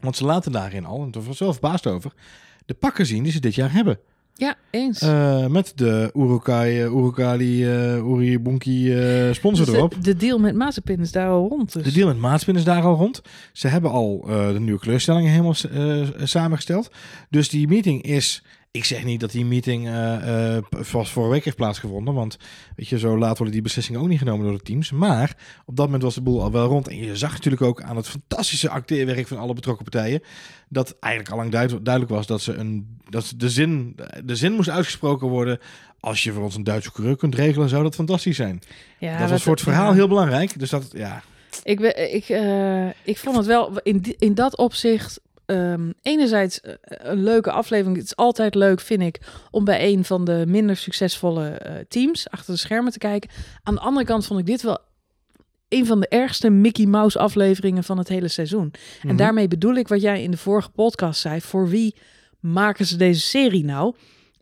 Want 0.00 0.16
ze 0.16 0.24
laten 0.24 0.52
daarin 0.52 0.84
al, 0.84 1.02
en 1.02 1.10
daar 1.10 1.22
was 1.22 1.38
wel 1.38 1.52
verbaasd 1.52 1.86
over, 1.86 2.12
de 2.66 2.74
pakken 2.74 3.06
zien 3.06 3.22
die 3.22 3.32
ze 3.32 3.40
dit 3.40 3.54
jaar 3.54 3.72
hebben. 3.72 3.98
Ja, 4.34 4.54
eens. 4.70 5.00
Eh, 5.00 5.46
met 5.46 5.72
de 5.76 6.10
Urukai, 6.16 6.84
uh, 6.84 6.84
Urukali, 6.84 7.64
uh, 7.64 7.96
Uri 7.96 8.40
Bunki 8.40 8.92
eh, 8.94 9.32
sponsor 9.32 9.66
Dus 9.66 9.74
erop. 9.74 9.94
de, 9.94 10.00
de 10.00 10.16
deal 10.16 10.38
met 10.38 10.54
Mazepin 10.54 11.00
is 11.00 11.12
daar 11.12 11.28
al 11.28 11.48
rond. 11.48 11.72
Dus. 11.72 11.82
De 11.82 11.92
deal 11.92 12.08
met 12.08 12.16
Maatspin 12.16 12.56
is 12.56 12.64
daar 12.64 12.82
al 12.82 12.94
rond. 12.94 13.22
Ze 13.52 13.68
hebben 13.68 13.90
al 13.90 14.24
eh, 14.28 14.52
de 14.52 14.60
nieuwe 14.60 14.80
kleurstellingen 14.80 15.30
helemaal 15.30 15.54
eh, 15.72 16.08
samengesteld. 16.24 16.90
Dus 17.30 17.48
die 17.48 17.68
meeting 17.68 18.02
is... 18.02 18.42
Ik 18.72 18.84
zeg 18.84 19.04
niet 19.04 19.20
dat 19.20 19.30
die 19.30 19.44
meeting 19.44 19.88
eh, 19.88 20.56
pas 20.92 21.10
vorige 21.10 21.32
week 21.32 21.44
heeft 21.44 21.56
plaatsgevonden. 21.56 22.14
Want 22.14 22.36
weet 22.76 22.88
je, 22.88 22.98
zo 22.98 23.18
laat 23.18 23.36
worden 23.36 23.52
die 23.54 23.62
beslissingen 23.62 24.00
ook 24.00 24.08
niet 24.08 24.18
genomen 24.18 24.46
door 24.46 24.56
de 24.56 24.62
teams. 24.62 24.90
Maar 24.90 25.36
op 25.66 25.76
dat 25.76 25.84
moment 25.86 26.02
was 26.02 26.14
de 26.14 26.20
boel 26.20 26.42
al 26.42 26.52
wel 26.52 26.66
rond. 26.68 26.88
En 26.88 26.96
je 26.96 27.16
zag 27.16 27.32
natuurlijk 27.32 27.62
ook 27.62 27.82
aan 27.82 27.96
het 27.96 28.08
fantastische 28.08 28.68
acteerwerk 28.70 29.26
van 29.26 29.38
alle 29.38 29.54
betrokken 29.54 29.84
partijen. 29.90 30.22
Dat 30.68 30.96
eigenlijk 31.00 31.32
al 31.34 31.38
lang 31.40 31.50
duid- 31.52 31.70
duidelijk 31.84 32.14
was 32.14 32.26
dat, 32.26 32.40
ze 32.42 32.52
een, 32.54 32.98
dat 33.08 33.32
de, 33.36 33.48
zin, 33.50 33.96
de 34.24 34.36
zin 34.36 34.52
moest 34.52 34.68
uitgesproken 34.68 35.28
worden. 35.28 35.58
Als 36.00 36.22
je 36.24 36.32
voor 36.32 36.42
ons 36.42 36.54
een 36.56 36.64
Duitse 36.64 36.92
coureur 36.92 37.16
kunt 37.16 37.34
regelen, 37.34 37.68
zou 37.68 37.82
dat 37.82 37.94
fantastisch 37.94 38.36
zijn. 38.36 38.60
ja, 38.98 39.18
dat 39.18 39.30
was 39.30 39.42
voor 39.42 39.52
het 39.52 39.62
verhaal 39.62 39.88
ja. 39.88 39.94
heel 39.94 40.08
belangrijk. 40.08 40.58
Dus 40.58 40.70
dat, 40.70 40.90
ja, 40.92 41.22
Ik, 41.62 41.80
ben, 41.80 42.14
ik, 42.14 42.28
eh, 42.28 42.86
ik 43.02 43.18
vond 43.18 43.36
het 43.36 43.46
wel 43.46 43.78
in, 43.82 43.98
die- 43.98 44.16
in 44.18 44.34
dat 44.34 44.56
opzicht. 44.56 45.20
Ehm, 45.46 45.90
enerzijds 46.02 46.60
eh, 46.60 46.74
een 46.84 47.22
leuke 47.22 47.50
aflevering. 47.50 47.96
Het 47.96 48.04
is 48.06 48.16
altijd 48.16 48.54
leuk, 48.54 48.80
vind 48.80 49.02
ik, 49.02 49.20
om 49.50 49.64
bij 49.64 49.92
een 49.92 50.04
van 50.04 50.24
de 50.24 50.44
minder 50.46 50.76
succesvolle 50.76 51.48
eh, 51.48 51.74
teams 51.88 52.30
achter 52.30 52.52
de 52.54 52.58
schermen 52.60 52.92
te 52.92 52.98
kijken. 52.98 53.30
Aan 53.62 53.74
de 53.74 53.80
andere 53.80 54.06
kant 54.06 54.26
vond 54.26 54.40
ik 54.40 54.46
dit 54.46 54.62
wel 54.62 54.78
een 55.68 55.86
van 55.86 56.00
de 56.00 56.08
ergste 56.08 56.50
Mickey 56.50 56.86
Mouse 56.86 57.18
afleveringen 57.18 57.84
van 57.84 57.98
het 57.98 58.08
hele 58.08 58.28
seizoen. 58.28 58.70
En 59.02 59.08
Mhm. 59.08 59.16
daarmee 59.16 59.48
bedoel 59.48 59.74
ik 59.74 59.88
wat 59.88 60.00
jij 60.00 60.22
in 60.22 60.30
de 60.30 60.36
vorige 60.36 60.70
podcast 60.70 61.20
zei. 61.20 61.40
Voor 61.40 61.68
wie 61.68 61.94
maken 62.40 62.86
ze 62.86 62.96
deze 62.96 63.20
serie 63.20 63.64
nou? 63.64 63.94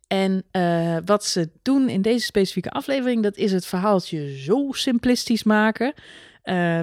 En 0.06 0.42
eh, 0.50 0.96
wat 1.04 1.24
ze 1.24 1.50
doen 1.62 1.88
in 1.88 2.02
deze 2.02 2.24
specifieke 2.24 2.70
aflevering, 2.70 3.22
dat 3.22 3.36
is 3.36 3.52
het 3.52 3.66
verhaaltje 3.66 4.36
zo 4.38 4.68
simplistisch 4.72 5.42
maken. 5.42 5.92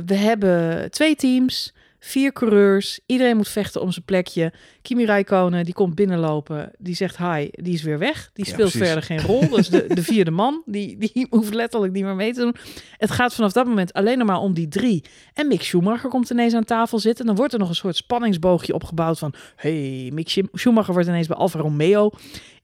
We 0.06 0.14
hebben 0.16 0.92
twee 0.92 1.16
teams, 1.16 1.74
vier 2.00 2.32
coureurs. 2.34 3.00
Iedereen 3.06 3.38
moet 3.38 3.48
vechten 3.48 3.82
om 3.82 3.92
zijn 3.92 4.06
plekje. 4.06 4.54
Kimi 4.82 5.06
Räikkönen, 5.06 5.66
die 5.66 5.74
komt 5.74 5.96
binnenlopen. 5.96 6.72
Die 6.78 6.96
zegt 6.96 7.18
hi, 7.18 7.48
die 7.52 7.74
is 7.74 7.82
weer 7.84 8.00
weg. 8.00 8.30
Die 8.34 8.46
Ja, 8.46 8.52
speelt 8.52 8.70
precies. 8.72 8.88
verder 8.88 9.04
geen 9.04 9.22
rol. 9.22 9.50
Dus 9.50 9.70
de, 9.70 9.86
de 9.94 10.04
vierde 10.04 10.32
man, 10.32 10.62
die, 10.66 10.98
die 10.98 11.28
hoeft 11.30 11.54
letterlijk 11.54 11.94
niet 11.94 12.04
meer 12.04 12.16
mee 12.16 12.34
te 12.34 12.40
doen. 12.40 12.56
Het 12.98 13.12
gaat 13.12 13.34
vanaf 13.34 13.52
dat 13.52 13.66
moment 13.66 13.94
alleen 13.94 14.18
nog 14.18 14.28
maar 14.28 14.40
om 14.40 14.54
die 14.54 14.68
drie. 14.68 15.04
En 15.34 15.48
Mick 15.48 15.62
Schumacher 15.64 16.10
komt 16.10 16.30
ineens 16.30 16.54
aan 16.54 16.64
tafel 16.64 17.00
zitten. 17.00 17.26
Dan 17.26 17.36
wordt 17.36 17.54
er 17.54 17.60
nog 17.60 17.70
een 17.70 17.76
soort 17.76 17.96
spanningsboogje 17.96 18.74
opgebouwd 18.74 19.20
van... 19.20 19.34
hey, 19.56 20.10
Mick 20.14 20.30
Schumacher 20.54 20.94
wordt 20.94 21.10
ineens 21.10 21.28
bij 21.28 21.38
Alfa 21.38 21.60
Romeo 21.60 22.12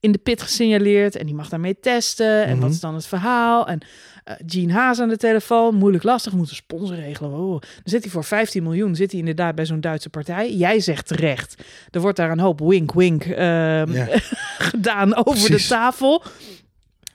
in 0.03 0.11
de 0.11 0.17
pit 0.17 0.41
gesignaleerd. 0.41 1.15
En 1.15 1.25
die 1.25 1.35
mag 1.35 1.49
daarmee 1.49 1.79
testen. 1.79 2.43
En 2.45 2.51
Mhm. 2.51 2.59
wat 2.61 2.71
is 2.71 2.79
dan 2.79 2.95
het 2.95 3.05
verhaal? 3.07 3.67
En 3.67 3.79
eh 4.23 4.33
Gene 4.45 4.73
Haas 4.73 4.99
aan 4.99 5.09
de 5.09 5.17
telefoon. 5.17 5.75
Moeilijk 5.75 6.03
lastig, 6.03 6.33
moet 6.33 6.49
een 6.49 6.55
sponsor 6.55 6.95
regelen. 6.95 7.31
Oh. 7.31 7.49
Dan 7.49 7.61
zit 7.83 8.01
hij 8.03 8.11
voor 8.11 8.23
15 8.23 8.63
miljoen, 8.63 8.95
zit 8.95 9.11
hij 9.11 9.19
inderdaad 9.19 9.55
bij 9.55 9.65
zo'n 9.65 9.81
Duitse 9.81 10.09
partij. 10.09 10.53
Jij 10.53 10.79
zegt 10.79 11.07
terecht, 11.07 11.63
er 11.91 12.01
wordt 12.01 12.17
daar 12.17 12.31
een 12.31 12.39
hoop 12.39 12.59
wink-wink 12.59 13.23
ehm, 13.25 13.91
Ja. 13.93 14.07
gedaan 14.71 15.15
over 15.15 15.31
Precies. 15.43 15.67
de 15.67 15.73
tafel. 15.73 16.23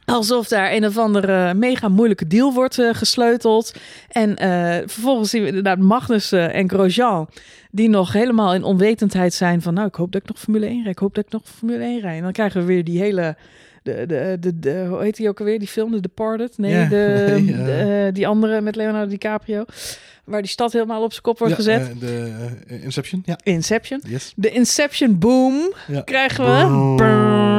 Alsof 0.08 0.48
daar 0.48 0.72
een 0.72 0.86
of 0.86 0.98
andere 0.98 1.54
mega 1.54 1.88
moeilijke 1.88 2.26
deal 2.26 2.52
wordt 2.52 2.78
eh, 2.78 2.88
gesleuteld. 2.92 3.72
En 4.08 4.36
eh, 4.36 4.76
vervolgens 4.86 5.30
zien 5.30 5.40
we 5.42 5.48
inderdaad 5.48 5.78
Magnussen 5.78 6.52
en 6.52 6.68
Grosjean... 6.70 7.28
die 7.70 7.88
nog 7.88 8.12
helemaal 8.12 8.54
in 8.54 8.62
onwetendheid 8.64 9.34
zijn 9.34 9.62
van... 9.62 9.74
nou, 9.74 9.86
ik 9.86 9.94
hoop 9.94 10.12
dat 10.12 10.22
ik 10.22 10.28
nog 10.28 10.38
Formule 10.38 10.66
1 10.66 10.74
rijd. 10.74 10.86
Ik 10.94 10.98
hoop 10.98 11.14
dat 11.14 11.24
ik 11.24 11.32
nog 11.32 11.42
Formule 11.56 11.84
1 11.84 12.00
rijd. 12.00 12.16
En 12.16 12.22
dan 12.22 12.32
krijgen 12.32 12.60
we 12.60 12.66
weer 12.66 12.84
die 12.84 12.98
hele... 13.00 13.36
De, 13.82 14.04
de, 14.06 14.36
de, 14.40 14.58
de, 14.58 14.86
hoe 14.88 15.02
heet 15.02 15.16
die 15.16 15.28
ook 15.28 15.38
alweer? 15.38 15.58
Die 15.58 15.68
film, 15.68 15.92
The 15.92 16.00
Departed? 16.00 16.58
Nee, 16.58 16.72
Ja, 16.72 16.88
de, 16.88 17.42
de, 17.64 18.04
eh, 18.06 18.14
die 18.14 18.26
andere 18.26 18.60
met 18.60 18.76
Leonardo 18.76 19.10
DiCaprio. 19.10 19.64
Waar 20.24 20.40
die 20.42 20.50
stad 20.50 20.72
helemaal 20.72 21.02
op 21.02 21.10
zijn 21.10 21.22
kop 21.22 21.38
wordt 21.38 21.52
Ja, 21.56 21.58
gezet. 21.58 21.88
eh, 21.90 21.98
de 22.00 22.32
eh, 22.66 22.82
Inception, 22.84 23.22
ja. 23.24 23.38
Inception. 23.42 24.00
Yes. 24.06 24.32
De 24.36 24.50
Inception 24.50 25.18
boom 25.18 25.72
krijgen 26.04 26.44
we. 26.44 26.68
Boom. 26.96 27.57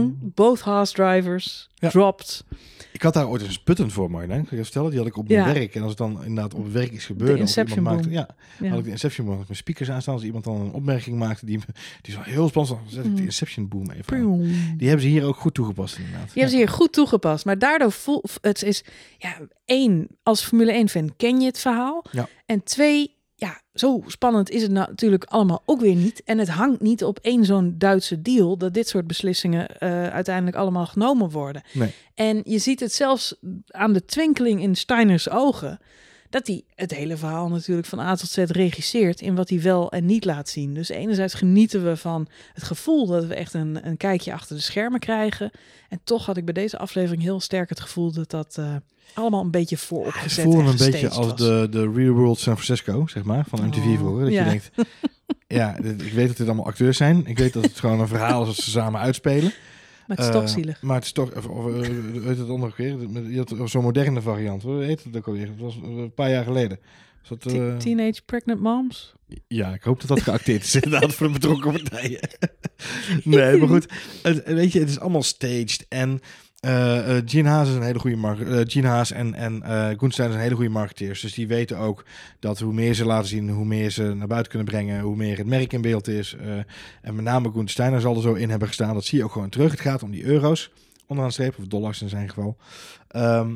Boom. 0.00 0.32
Both 0.34 0.60
Haas 0.60 0.92
drivers 0.92 1.68
Ja. 1.74 1.88
dropped. 1.88 2.44
Ik 2.92 3.02
had 3.02 3.14
daar 3.14 3.28
ooit 3.28 3.42
eens 3.42 3.56
een 3.56 3.62
putten 3.64 3.90
voor. 3.90 4.10
Kan 4.10 4.30
ik 4.30 4.50
je 4.50 4.56
vertellen? 4.62 4.90
Die 4.90 4.98
had 4.98 5.08
ik 5.08 5.16
op 5.16 5.28
mijn 5.28 5.46
Ja. 5.46 5.52
werk. 5.52 5.74
En 5.74 5.80
als 5.80 5.88
het 5.90 5.98
dan 5.98 6.24
inderdaad 6.24 6.54
op 6.54 6.64
het 6.64 6.72
werk 6.72 6.90
iets 6.92 7.04
gebeurde... 7.04 7.32
De 7.32 7.38
of 7.38 7.44
Inception 7.46 7.82
maakte, 7.82 8.10
ja, 8.10 8.28
Ja. 8.60 8.68
had 8.68 8.78
ik 8.78 8.84
de 8.84 8.90
Inception 8.90 9.24
boom. 9.26 9.34
Had 9.34 9.42
ik 9.42 9.48
mijn 9.48 9.60
speakers 9.60 9.90
aanstaan. 9.90 10.14
Als 10.14 10.22
iemand 10.24 10.44
dan 10.44 10.60
een 10.60 10.72
opmerking 10.72 11.18
maakte 11.18 11.46
die, 11.46 11.58
die 12.02 12.14
zo 12.14 12.20
heel 12.22 12.48
spannend 12.48 12.74
was, 12.74 12.82
dan 12.84 12.92
zet 12.94 13.04
ik 13.04 13.14
de 13.14 13.20
Mm. 13.20 13.26
Inception 13.26 13.68
boom 13.68 13.90
even 13.90 14.16
aan. 14.16 14.40
Die 14.76 14.88
hebben 14.88 15.00
ze 15.06 15.10
hier 15.12 15.24
ook 15.24 15.36
goed 15.36 15.54
toegepast 15.54 15.96
inderdaad. 15.98 16.22
Die 16.24 16.32
hebben 16.32 16.50
ze 16.50 16.56
hier 16.56 16.68
goed 16.68 16.92
toegepast. 16.92 17.44
Maar 17.44 17.58
daardoor 17.58 17.92
voel 17.92 18.24
het 18.40 18.62
is 18.62 18.84
ja, 19.18 19.36
één, 19.64 20.08
als 20.22 20.44
Formule 20.44 20.72
1 20.72 20.88
fan 20.88 21.14
ken 21.16 21.40
je 21.40 21.46
het 21.46 21.58
verhaal. 21.58 22.04
Ja. 22.10 22.28
En 22.46 22.62
twee, 22.62 23.14
ja, 23.40 23.60
zo 23.74 24.02
spannend 24.06 24.50
is 24.50 24.62
het 24.62 24.70
nou 24.70 24.88
natuurlijk 24.88 25.24
allemaal 25.24 25.62
ook 25.66 25.80
weer 25.80 25.94
niet. 25.94 26.22
En 26.24 26.38
het 26.38 26.48
hangt 26.48 26.80
niet 26.80 27.04
op 27.04 27.18
één 27.18 27.44
zo'n 27.44 27.74
Duitse 27.78 28.22
deal 28.22 28.56
dat 28.56 28.74
dit 28.74 28.88
soort 28.88 29.06
beslissingen 29.06 29.78
eh, 29.78 30.06
uiteindelijk 30.06 30.56
allemaal 30.56 30.86
genomen 30.86 31.30
worden. 31.30 31.62
Nee. 31.72 31.94
En 32.14 32.40
je 32.44 32.58
ziet 32.58 32.80
het 32.80 32.92
zelfs 32.92 33.34
aan 33.66 33.92
de 33.92 34.04
twinkeling 34.04 34.62
in 34.62 34.74
Steiners 34.74 35.30
ogen. 35.30 35.78
Dat 36.30 36.46
hij 36.46 36.64
het 36.74 36.94
hele 36.94 37.16
verhaal 37.16 37.48
natuurlijk 37.48 37.86
van 37.86 37.98
A 37.98 38.14
tot 38.14 38.28
Z 38.28 38.36
regisseert 38.36 39.20
in 39.20 39.34
wat 39.34 39.48
hij 39.48 39.62
wel 39.62 39.92
en 39.92 40.06
niet 40.06 40.24
laat 40.24 40.48
zien. 40.48 40.74
Dus 40.74 40.88
enerzijds 40.88 41.34
genieten 41.34 41.84
we 41.84 41.96
van 41.96 42.28
het 42.52 42.62
gevoel 42.62 43.06
dat 43.06 43.24
we 43.24 43.34
echt 43.34 43.54
een, 43.54 43.86
een 43.86 43.96
kijkje 43.96 44.32
achter 44.32 44.56
de 44.56 44.62
schermen 44.62 45.00
krijgen. 45.00 45.50
En 45.88 46.00
toch 46.04 46.26
had 46.26 46.36
ik 46.36 46.44
bij 46.44 46.54
deze 46.54 46.78
aflevering 46.78 47.22
heel 47.22 47.40
sterk 47.40 47.68
het 47.68 47.80
gevoel 47.80 48.12
dat 48.12 48.30
dat 48.30 48.56
eh, 48.58 48.76
allemaal 49.14 49.40
een 49.44 49.50
beetje 49.50 49.74
Het 49.74 49.84
vooropgezet 49.84 50.44
voelde 50.44 50.60
en 50.62 50.66
een 50.66 50.76
beetje 50.76 51.08
als 51.08 51.26
was. 51.26 51.36
de, 51.36 51.66
de 51.70 51.92
Real 51.94 52.12
World 52.14 52.38
San 52.38 52.58
Francisco, 52.58 53.06
zeg 53.06 53.22
maar, 53.22 53.44
van 53.48 53.66
MTV 53.66 53.86
Oh, 53.86 53.96
vroeger. 53.98 54.24
Dat 54.24 54.32
ja. 54.32 54.44
je 54.44 54.48
denkt, 54.50 54.70
ja, 55.58 55.76
ik 55.76 56.12
weet 56.12 56.28
dat 56.28 56.36
dit 56.36 56.46
allemaal 56.46 56.66
acteurs 56.66 56.96
zijn. 56.96 57.26
Ik 57.26 57.38
weet 57.38 57.52
dat 57.52 57.64
het 57.64 57.78
gewoon 57.80 58.00
een 58.00 58.08
verhaal 58.08 58.40
is 58.40 58.46
dat 58.46 58.56
ze 58.64 58.70
samen 58.70 59.00
uitspelen. 59.00 59.52
Maar 60.06 60.16
het 60.16 60.26
is 60.26 60.32
toch 60.32 60.42
Eh, 60.42 60.48
zielig. 60.48 60.82
Maar 60.82 60.94
het 60.96 61.04
is 61.04 61.12
toch, 61.12 61.36
of, 61.36 61.46
of 61.46 61.72
heet 62.24 62.38
het 62.38 62.48
andere 62.48 62.72
keer? 62.72 62.96
Je 63.28 63.38
had 63.38 63.70
zo'n 63.70 63.82
moderne 63.82 64.20
variant. 64.20 64.62
Hoe 64.62 64.82
heet 64.82 65.04
het 65.04 65.16
ook 65.16 65.26
alweer? 65.26 65.46
Dat 65.46 65.56
was 65.58 65.74
een 65.82 66.12
paar 66.14 66.30
jaar 66.30 66.44
geleden. 66.44 66.78
Dat, 67.28 67.46
eh, 67.46 67.76
Teenage 67.76 68.22
Pregnant 68.26 68.60
Moms? 68.60 69.12
ja, 69.48 69.74
ik 69.74 69.82
hoop 69.82 70.00
dat 70.00 70.08
dat 70.08 70.20
geacteerd 70.20 70.62
is 70.62 70.74
inderdaad 70.80 71.14
voor 71.14 71.26
de 71.26 71.32
betrokken 71.32 71.72
partijen. 71.72 72.20
nee, 73.24 73.56
maar 73.56 73.68
goed. 73.68 73.86
Het, 74.22 74.44
weet 74.44 74.72
je, 74.72 74.78
het 74.78 74.88
is 74.88 75.00
allemaal 75.00 75.22
staged. 75.22 75.86
En 75.88 76.20
eh 76.60 77.16
eh, 77.16 77.22
Gene 77.26 77.48
Haas 77.48 77.68
is 77.68 77.74
een 77.74 77.82
hele 77.82 77.98
goede 77.98 78.16
mark 78.16 78.40
eh, 78.40 78.60
Gene 78.64 78.86
Haas 78.86 79.10
en, 79.10 79.34
en 79.34 79.62
Goenstein 79.98 80.30
zijn 80.30 80.42
hele 80.42 80.54
goede 80.54 80.70
marketeers. 80.70 81.20
Dus 81.20 81.34
die 81.34 81.48
weten 81.48 81.78
ook 81.78 82.04
dat 82.38 82.58
hoe 82.58 82.72
meer 82.72 82.94
ze 82.94 83.04
laten 83.04 83.28
zien, 83.28 83.50
hoe 83.50 83.64
meer 83.64 83.90
ze 83.90 84.14
naar 84.14 84.26
buiten 84.26 84.50
kunnen 84.50 84.68
brengen, 84.68 85.00
hoe 85.00 85.16
meer 85.16 85.36
het 85.36 85.46
merk 85.46 85.72
in 85.72 85.80
beeld 85.80 86.08
is. 86.08 86.36
En 87.02 87.14
met 87.14 87.24
name 87.24 87.48
Goenstein 87.48 88.00
zal 88.00 88.16
er 88.16 88.22
zo 88.22 88.34
in 88.34 88.50
hebben 88.50 88.68
gestaan. 88.68 88.94
Dat 88.94 89.04
zie 89.04 89.18
je 89.18 89.24
ook 89.24 89.32
gewoon 89.32 89.48
terug. 89.48 89.70
Het 89.70 89.80
gaat 89.80 90.02
om 90.02 90.10
die 90.10 90.24
euro's 90.24 90.70
onderaan 91.06 91.52
of 91.58 91.66
dollars 91.66 92.02
in 92.02 92.08
zijn 92.08 92.28
geval. 92.28 92.56
Ehm, 93.08 93.54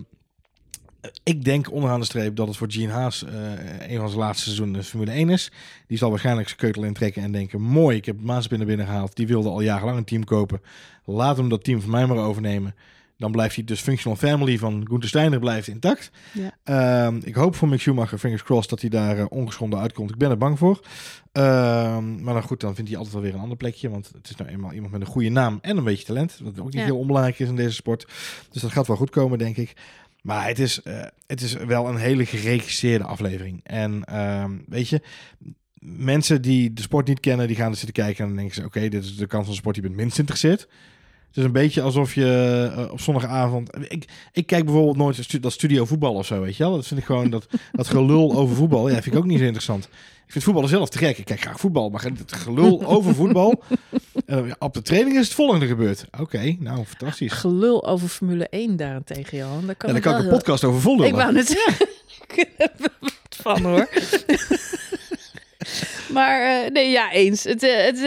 ik 1.22 1.44
denk 1.44 1.72
onderaan 1.72 2.00
de 2.00 2.06
streep 2.06 2.36
dat 2.36 2.46
het 2.46 2.56
voor 2.56 2.70
Gene 2.70 2.92
Haas 2.92 3.24
eh, 3.24 3.32
een 3.90 3.98
van 3.98 4.08
zijn 4.08 4.20
laatste 4.20 4.44
seizoenen 4.44 4.84
Formule 4.84 5.10
1 5.10 5.28
is. 5.30 5.50
Die 5.86 5.98
zal 5.98 6.10
waarschijnlijk 6.10 6.46
zijn 6.48 6.60
keutel 6.60 6.82
intrekken 6.84 7.22
en 7.22 7.32
denken... 7.32 7.60
mooi, 7.60 7.96
ik 7.96 8.04
heb 8.04 8.20
Maansbinnen 8.20 8.66
binnengehaald. 8.66 9.16
Die 9.16 9.26
wilde 9.26 9.48
al 9.48 9.60
jarenlang 9.60 9.98
een 9.98 10.04
team 10.04 10.24
kopen. 10.24 10.60
Laat 11.04 11.36
hem 11.36 11.48
dat 11.48 11.64
team 11.64 11.80
van 11.80 11.90
mij 11.90 12.06
maar 12.06 12.16
overnemen. 12.16 12.74
Dan 13.18 13.32
blijft 13.32 13.54
die 13.54 13.64
dus 13.64 13.80
functional 13.80 14.16
family 14.18 14.58
van 14.58 14.86
Gunther 14.88 15.08
Steiner 15.08 15.38
blijft 15.38 15.68
intact. 15.68 16.10
Ja. 16.32 16.56
Ehm, 16.64 17.20
ik 17.24 17.34
hoop 17.34 17.54
voor 17.54 17.68
Mick 17.68 17.80
Schumacher, 17.80 18.18
fingers 18.18 18.42
crossed, 18.42 18.70
dat 18.70 18.80
hij 18.80 18.90
daar 18.90 19.18
eh, 19.18 19.24
ongeschonden 19.28 19.78
uitkomt. 19.78 20.10
Ik 20.10 20.16
ben 20.16 20.30
er 20.30 20.38
bang 20.38 20.58
voor. 20.58 20.80
Ehm, 21.32 22.22
maar 22.22 22.34
dan 22.34 22.42
goed, 22.42 22.60
dan 22.60 22.74
vindt 22.74 22.90
hij 22.90 22.98
altijd 22.98 23.14
wel 23.16 23.24
weer 23.24 23.34
een 23.34 23.40
ander 23.40 23.56
plekje. 23.56 23.90
Want 23.90 24.10
het 24.14 24.28
is 24.30 24.36
nou 24.36 24.50
eenmaal 24.50 24.72
iemand 24.72 24.92
met 24.92 25.00
een 25.00 25.06
goede 25.06 25.28
naam 25.28 25.58
en 25.62 25.76
een 25.76 25.84
beetje 25.84 26.04
talent. 26.04 26.38
Wat 26.42 26.58
ook 26.60 26.64
niet 26.64 26.74
Ja. 26.74 26.84
heel 26.84 26.98
onbelangrijk 26.98 27.38
is 27.38 27.48
in 27.48 27.56
deze 27.56 27.74
sport. 27.74 28.06
Dus 28.50 28.62
dat 28.62 28.72
gaat 28.72 28.86
wel 28.86 28.96
goed 28.96 29.10
komen, 29.10 29.38
denk 29.38 29.56
ik. 29.56 29.72
Maar 30.24 30.46
het 30.46 30.58
is, 30.58 30.82
eh, 30.82 31.02
het 31.26 31.40
is 31.40 31.52
wel 31.52 31.88
een 31.88 31.96
hele 31.96 32.26
geregisseerde 32.26 33.04
aflevering. 33.04 33.60
En 33.62 34.04
ehm, 34.04 34.50
weet 34.66 34.88
je, 34.88 35.00
mensen 35.78 36.42
die 36.42 36.72
de 36.72 36.82
sport 36.82 37.06
niet 37.08 37.20
kennen, 37.20 37.46
die 37.46 37.56
gaan 37.56 37.70
er 37.70 37.76
zitten 37.76 37.94
kijken 38.04 38.20
en 38.22 38.26
dan 38.28 38.36
denken 38.36 38.54
ze: 38.54 38.64
oké, 38.64 38.88
dit 38.88 39.04
is 39.04 39.16
de 39.16 39.26
kant 39.26 39.44
van 39.44 39.52
de 39.52 39.58
sport 39.58 39.74
die 39.74 39.84
het 39.84 39.94
minst 39.94 40.18
interesseert. 40.18 40.60
Het 41.28 41.36
is 41.36 41.44
een 41.44 41.52
beetje 41.52 41.82
alsof 41.82 42.14
je 42.14 42.70
eh, 42.76 42.92
op 42.92 43.00
zondagavond. 43.00 43.76
Ik, 43.88 44.04
ik 44.32 44.46
kijk 44.46 44.64
bijvoorbeeld 44.64 44.96
nooit 44.96 45.16
stu- 45.16 45.40
dat 45.40 45.52
studio 45.52 45.84
voetbal 45.84 46.14
of 46.14 46.26
zo, 46.26 46.40
weet 46.40 46.56
je 46.56 46.62
wel. 46.64 46.74
Dat 46.74 46.86
vind 46.86 47.00
ik 47.00 47.06
gewoon 47.06 47.30
dat, 47.30 47.46
dat 47.72 47.86
gelul 47.88 48.34
over 48.34 48.56
voetbal. 48.56 48.88
Ja, 48.88 48.94
vind 48.94 49.06
ik 49.14 49.16
ook 49.20 49.26
niet 49.26 49.38
zo 49.38 49.44
interessant. 49.44 49.84
Ik 50.26 50.32
vind 50.32 50.44
voetballen 50.44 50.68
zelf 50.68 50.88
te 50.88 50.98
gek. 50.98 51.18
Ik 51.18 51.24
kijk 51.24 51.40
graag 51.40 51.60
voetbal, 51.60 51.90
maar 51.90 52.02
het 52.02 52.32
gelul 52.32 52.86
over 52.86 53.14
voetbal. 53.14 53.62
Eh, 54.26 54.46
ja, 54.46 54.56
op 54.58 54.74
de 54.74 54.82
training 54.82 55.16
is 55.18 55.24
het 55.24 55.34
volgende 55.34 55.66
gebeurd. 55.66 56.04
Oké, 56.20 56.56
nou 56.58 56.84
fantastisch. 56.84 57.32
Gelul 57.32 57.86
over 57.86 58.08
Formule 58.08 58.46
1 58.50 58.76
daarentegen, 58.76 59.38
Johan. 59.38 59.66
Daar 59.66 59.74
kan 59.74 59.88
En 59.88 59.94
dan 59.94 59.96
ik 59.96 60.02
kan 60.02 60.12
ik 60.12 60.18
een 60.18 60.24
heel- 60.24 60.36
podcast 60.38 60.64
over 60.64 60.80
vollullen. 60.80 61.08
Ik 61.08 61.14
wou 61.14 61.32
net 61.32 61.46
zeggen. 61.46 61.86
Ik 62.36 62.48
heb 62.56 62.80
er 62.84 62.92
wat 63.00 63.12
van 63.30 63.62
hoor. 63.64 63.88
maar 66.16 66.64
eh, 66.64 66.70
nee, 66.70 66.90
ja, 66.90 67.12
eens. 67.12 67.44
Het, 67.44 67.62
eh, 67.62 67.84
het, 67.84 67.98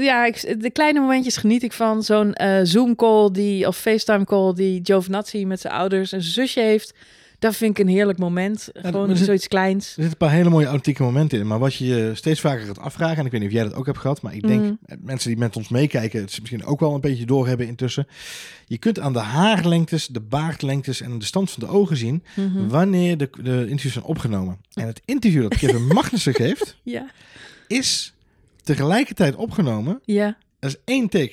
ja, 0.00 0.24
ik, 0.24 0.60
de 0.62 0.70
kleine 0.70 1.00
momentjes 1.00 1.36
geniet 1.36 1.62
ik 1.62 1.72
van. 1.72 2.02
Zo'n 2.02 2.34
Zoom-call 2.62 3.30
die, 3.32 3.66
of 3.66 3.76
FaceTime-call 3.76 4.54
die 4.54 4.80
Giovinazzi 4.82 5.44
met 5.46 5.60
zijn 5.60 5.72
ouders 5.72 6.12
en 6.12 6.22
zijn 6.22 6.32
zusje 6.34 6.60
heeft. 6.60 6.94
Dat 7.42 7.56
vind 7.56 7.78
ik 7.78 7.84
een 7.84 7.92
heerlijk 7.92 8.18
moment. 8.18 8.68
Gewoon 8.72 9.16
zit- 9.16 9.26
zoiets 9.26 9.48
kleins. 9.48 9.84
Er 9.86 9.92
zitten 9.92 10.10
een 10.12 10.16
paar 10.16 10.30
hele 10.30 10.48
mooie 10.50 10.64
authentieke 10.66 11.02
momenten 11.02 11.38
in. 11.38 11.46
Maar 11.46 11.58
wat 11.58 11.74
je 11.74 11.84
je 11.86 12.10
steeds 12.14 12.40
vaker 12.40 12.66
gaat 12.66 12.78
afvragen, 12.78 13.16
en 13.18 13.24
ik 13.24 13.30
weet 13.30 13.40
niet 13.40 13.48
of 13.50 13.54
jij 13.56 13.64
dat 13.64 13.74
ook 13.74 13.86
hebt 13.86 13.98
gehad, 13.98 14.22
maar 14.22 14.34
ik 14.34 14.46
denk 14.46 14.62
Mm. 14.62 14.78
eh, 14.86 14.96
mensen 15.00 15.28
die 15.28 15.38
met 15.38 15.56
ons 15.56 15.68
meekijken, 15.68 16.20
het 16.20 16.38
misschien 16.40 16.64
ook 16.64 16.80
wel 16.80 16.94
een 16.94 17.00
beetje 17.00 17.26
doorhebben 17.26 17.66
intussen. 17.66 18.06
Je 18.66 18.78
kunt 18.78 18.98
aan 19.00 19.12
de 19.12 19.18
haarlengtes, 19.18 20.06
de 20.06 20.20
baardlengtes 20.20 21.00
en 21.00 21.18
de 21.18 21.24
stand 21.24 21.50
van 21.50 21.66
de 21.66 21.72
ogen 21.74 21.96
zien 21.96 22.22
Mhm. 22.36 22.68
wanneer 22.68 23.16
de, 23.18 23.28
de 23.42 23.60
interviews 23.60 23.92
zijn 23.92 24.04
opgenomen. 24.04 24.58
En 24.72 24.86
het 24.86 25.00
interview 25.04 25.42
dat 25.42 25.56
Kevin 25.58 25.86
Magnussen 25.94 26.34
geeft, 26.34 26.76
Ja, 26.82 27.10
is 27.66 28.14
tegelijkertijd 28.62 29.34
opgenomen. 29.36 30.00
ja. 30.04 30.36
Dat 30.58 30.70
is 30.70 30.76
één 30.84 31.08
take. 31.08 31.32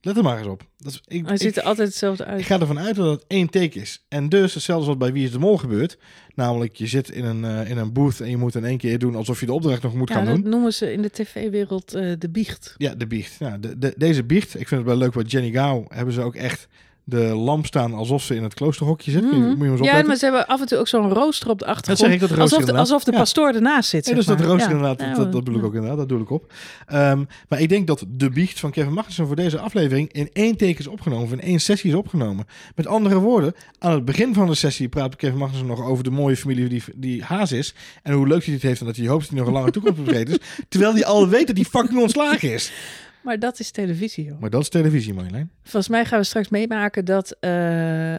Let 0.00 0.16
er 0.16 0.22
maar 0.22 0.38
eens 0.38 0.46
op. 0.46 0.62
Dat 0.76 0.92
is, 0.92 1.00
ik, 1.06 1.26
Hij 1.26 1.36
ziet 1.36 1.56
er 1.56 1.62
ik- 1.62 1.68
altijd 1.68 1.88
hetzelfde 1.88 2.22
ik 2.24 2.28
uit. 2.30 2.42
ga 2.42 2.60
ervan 2.60 2.78
uit 2.78 2.96
dat 2.96 3.10
het 3.10 3.24
één 3.28 3.48
take 3.50 3.80
is. 3.80 4.04
En 4.08 4.28
dus 4.28 4.54
hetzelfde 4.54 4.86
wat 4.86 4.98
bij 4.98 5.12
Wie 5.12 5.24
is 5.24 5.30
de 5.32 5.38
Mol 5.38 5.56
gebeurt. 5.56 5.98
Namelijk, 6.34 6.76
je 6.76 6.86
zit 6.86 7.10
in 7.10 7.24
een, 7.24 7.44
eh, 7.44 7.70
in 7.70 7.76
een 7.78 7.92
booth 7.92 8.20
en 8.20 8.30
je 8.30 8.36
moet 8.36 8.54
in 8.54 8.64
één 8.64 8.78
keer 8.78 8.98
doen 8.98 9.14
alsof 9.14 9.40
je 9.40 9.46
de 9.46 9.52
opdracht 9.52 9.82
nog 9.82 9.94
moet 9.94 10.08
Ja, 10.08 10.14
gaan 10.14 10.24
dat 10.24 10.34
doen. 10.36 10.48
noemen 10.50 10.72
ze 10.72 10.92
in 10.92 11.02
de 11.02 11.10
tv-wereld 11.10 11.94
eh, 11.94 12.12
de 12.18 12.28
biecht. 12.30 12.74
Ja, 12.76 12.94
de 12.94 13.06
biecht. 13.06 13.36
Ja, 13.38 13.58
de, 13.58 13.78
de, 13.78 13.94
deze 13.96 14.24
biecht, 14.24 14.60
ik 14.60 14.68
vind 14.68 14.80
het 14.80 14.88
wel 14.90 14.98
leuk 14.98 15.12
bij 15.12 15.22
Jenny 15.24 15.50
Gao, 15.50 15.84
hebben 15.88 16.14
ze 16.14 16.20
ook 16.20 16.34
echt 16.34 16.68
de 17.08 17.18
lamp 17.34 17.66
staan 17.66 17.94
alsof 17.94 18.22
ze 18.22 18.34
in 18.34 18.42
het 18.42 18.54
kloosterhokje 18.54 19.10
zit. 19.10 19.22
Moet 19.22 19.30
je- 19.32 19.38
Mhm. 19.38 19.48
Moet 19.48 19.64
je 19.66 19.70
eens 19.70 19.80
Ja, 19.80 20.02
maar 20.02 20.16
ze 20.16 20.24
hebben 20.24 20.46
af 20.46 20.60
en 20.60 20.66
toe 20.66 20.78
ook 20.78 20.88
zo'n 20.88 21.12
rooster 21.12 21.48
op 21.50 21.58
de 21.58 21.64
Dat 21.64 21.74
achtergrond. 21.74 21.98
zeg 21.98 22.12
ik, 22.12 22.20
dat 22.28 22.38
rooster 22.38 22.58
alsof, 22.58 22.70
de, 22.72 22.78
alsof 22.78 23.04
de 23.04 23.12
Ja. 23.12 23.18
pastoor 23.18 23.48
ernaast 23.54 23.88
zit. 23.88 24.06
Ja, 24.06 24.14
dus 24.14 24.26
dat 24.26 24.40
rooster 24.40 24.70
Ja. 24.70 24.76
inderdaad, 24.76 24.98
dat, 24.98 25.16
dat, 25.16 25.32
dat 25.32 25.44
bedoel 25.44 25.60
ik 25.60 25.66
ook 25.66 25.74
inderdaad, 25.74 25.98
dat 25.98 26.08
doe 26.08 26.20
ik 26.20 26.30
op. 26.30 26.52
Ehm, 26.86 27.24
maar 27.48 27.60
ik 27.60 27.68
denk 27.68 27.86
dat 27.86 28.04
de 28.08 28.30
biecht 28.30 28.60
van 28.60 28.70
Kevin 28.70 28.92
Magnussen 28.92 29.26
voor 29.26 29.36
deze 29.36 29.58
aflevering 29.58 30.12
in 30.12 30.28
één 30.32 30.56
teken 30.56 30.78
is 30.80 30.86
opgenomen, 30.86 31.24
of 31.24 31.32
in 31.32 31.40
één 31.40 31.60
sessie 31.60 31.90
is 31.90 31.96
opgenomen. 31.96 32.46
Met 32.74 32.86
andere 32.86 33.18
woorden, 33.18 33.52
aan 33.78 33.92
het 33.92 34.04
begin 34.04 34.34
van 34.34 34.46
de 34.46 34.54
sessie 34.54 34.88
praat 34.88 35.16
Kevin 35.16 35.38
Magnussen 35.38 35.66
nog 35.66 35.84
over 35.84 36.04
de 36.04 36.10
mooie 36.10 36.36
familie 36.36 36.68
die, 36.68 36.82
die 36.96 37.22
Haas 37.22 37.52
is. 37.52 37.74
En 38.02 38.12
hoe 38.12 38.26
leuk 38.26 38.44
hij 38.44 38.54
het 38.54 38.62
heeft 38.62 38.80
en 38.80 38.86
dat 38.86 38.96
hij 38.96 39.06
hoopt 39.06 39.20
dat 39.20 39.30
hij 39.30 39.38
nog 39.38 39.46
een 39.48 39.54
lange 39.54 39.70
toekomst 39.70 40.04
bezet 40.04 40.28
is. 40.28 40.38
Terwijl 40.68 40.92
hij 40.92 41.04
al 41.04 41.28
weet 41.28 41.46
dat 41.46 41.56
hij 41.56 41.64
fucking 41.64 42.00
ontslagen 42.00 42.52
is. 42.52 42.72
Maar 43.22 43.38
dat 43.38 43.58
is 43.58 43.70
televisie, 43.70 44.24
joh. 44.24 44.40
Maar 44.40 44.50
dat 44.50 44.60
is 44.60 44.68
televisie, 44.68 45.14
Marjolein. 45.14 45.50
Volgens 45.62 45.88
mij 45.88 46.04
gaan 46.04 46.18
we 46.18 46.24
straks 46.24 46.48
meemaken 46.48 47.04
dat 47.04 47.30
eh, 47.40 47.50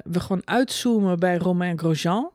we 0.04 0.20
gewoon 0.20 0.42
uitzoomen 0.46 1.20
bij 1.20 1.38
Romain 1.38 1.78
Grosjean. 1.80 2.30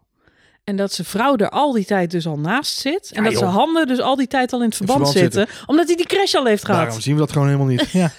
En 0.65 0.77
dat 0.77 0.93
zijn 0.93 1.07
vrouw 1.07 1.37
er 1.37 1.49
al 1.49 1.73
die 1.73 1.85
tijd 1.85 2.11
dus 2.11 2.27
al 2.27 2.39
naast 2.39 2.79
zit. 2.81 3.11
En 3.13 3.23
Ja, 3.23 3.29
dat 3.29 3.39
zijn 3.39 3.51
joh. 3.51 3.59
handen 3.59 3.87
dus 3.87 4.01
al 4.01 4.17
die 4.17 4.27
tijd 4.27 4.53
al 4.53 4.61
in 4.61 4.67
het 4.67 4.77
verband, 4.77 5.11
verband 5.11 5.33
zitten, 5.35 5.57
Omdat 5.67 5.87
hij 5.87 5.97
die 5.97 6.07
crash 6.07 6.35
al 6.35 6.45
heeft 6.45 6.65
gehad. 6.65 6.81
Daarom 6.83 7.01
zien 7.01 7.15
we 7.15 7.21
dat 7.21 7.33
gewoon 7.33 7.47
helemaal 7.47 7.69
niet. 7.69 7.91
Ja. 7.93 8.11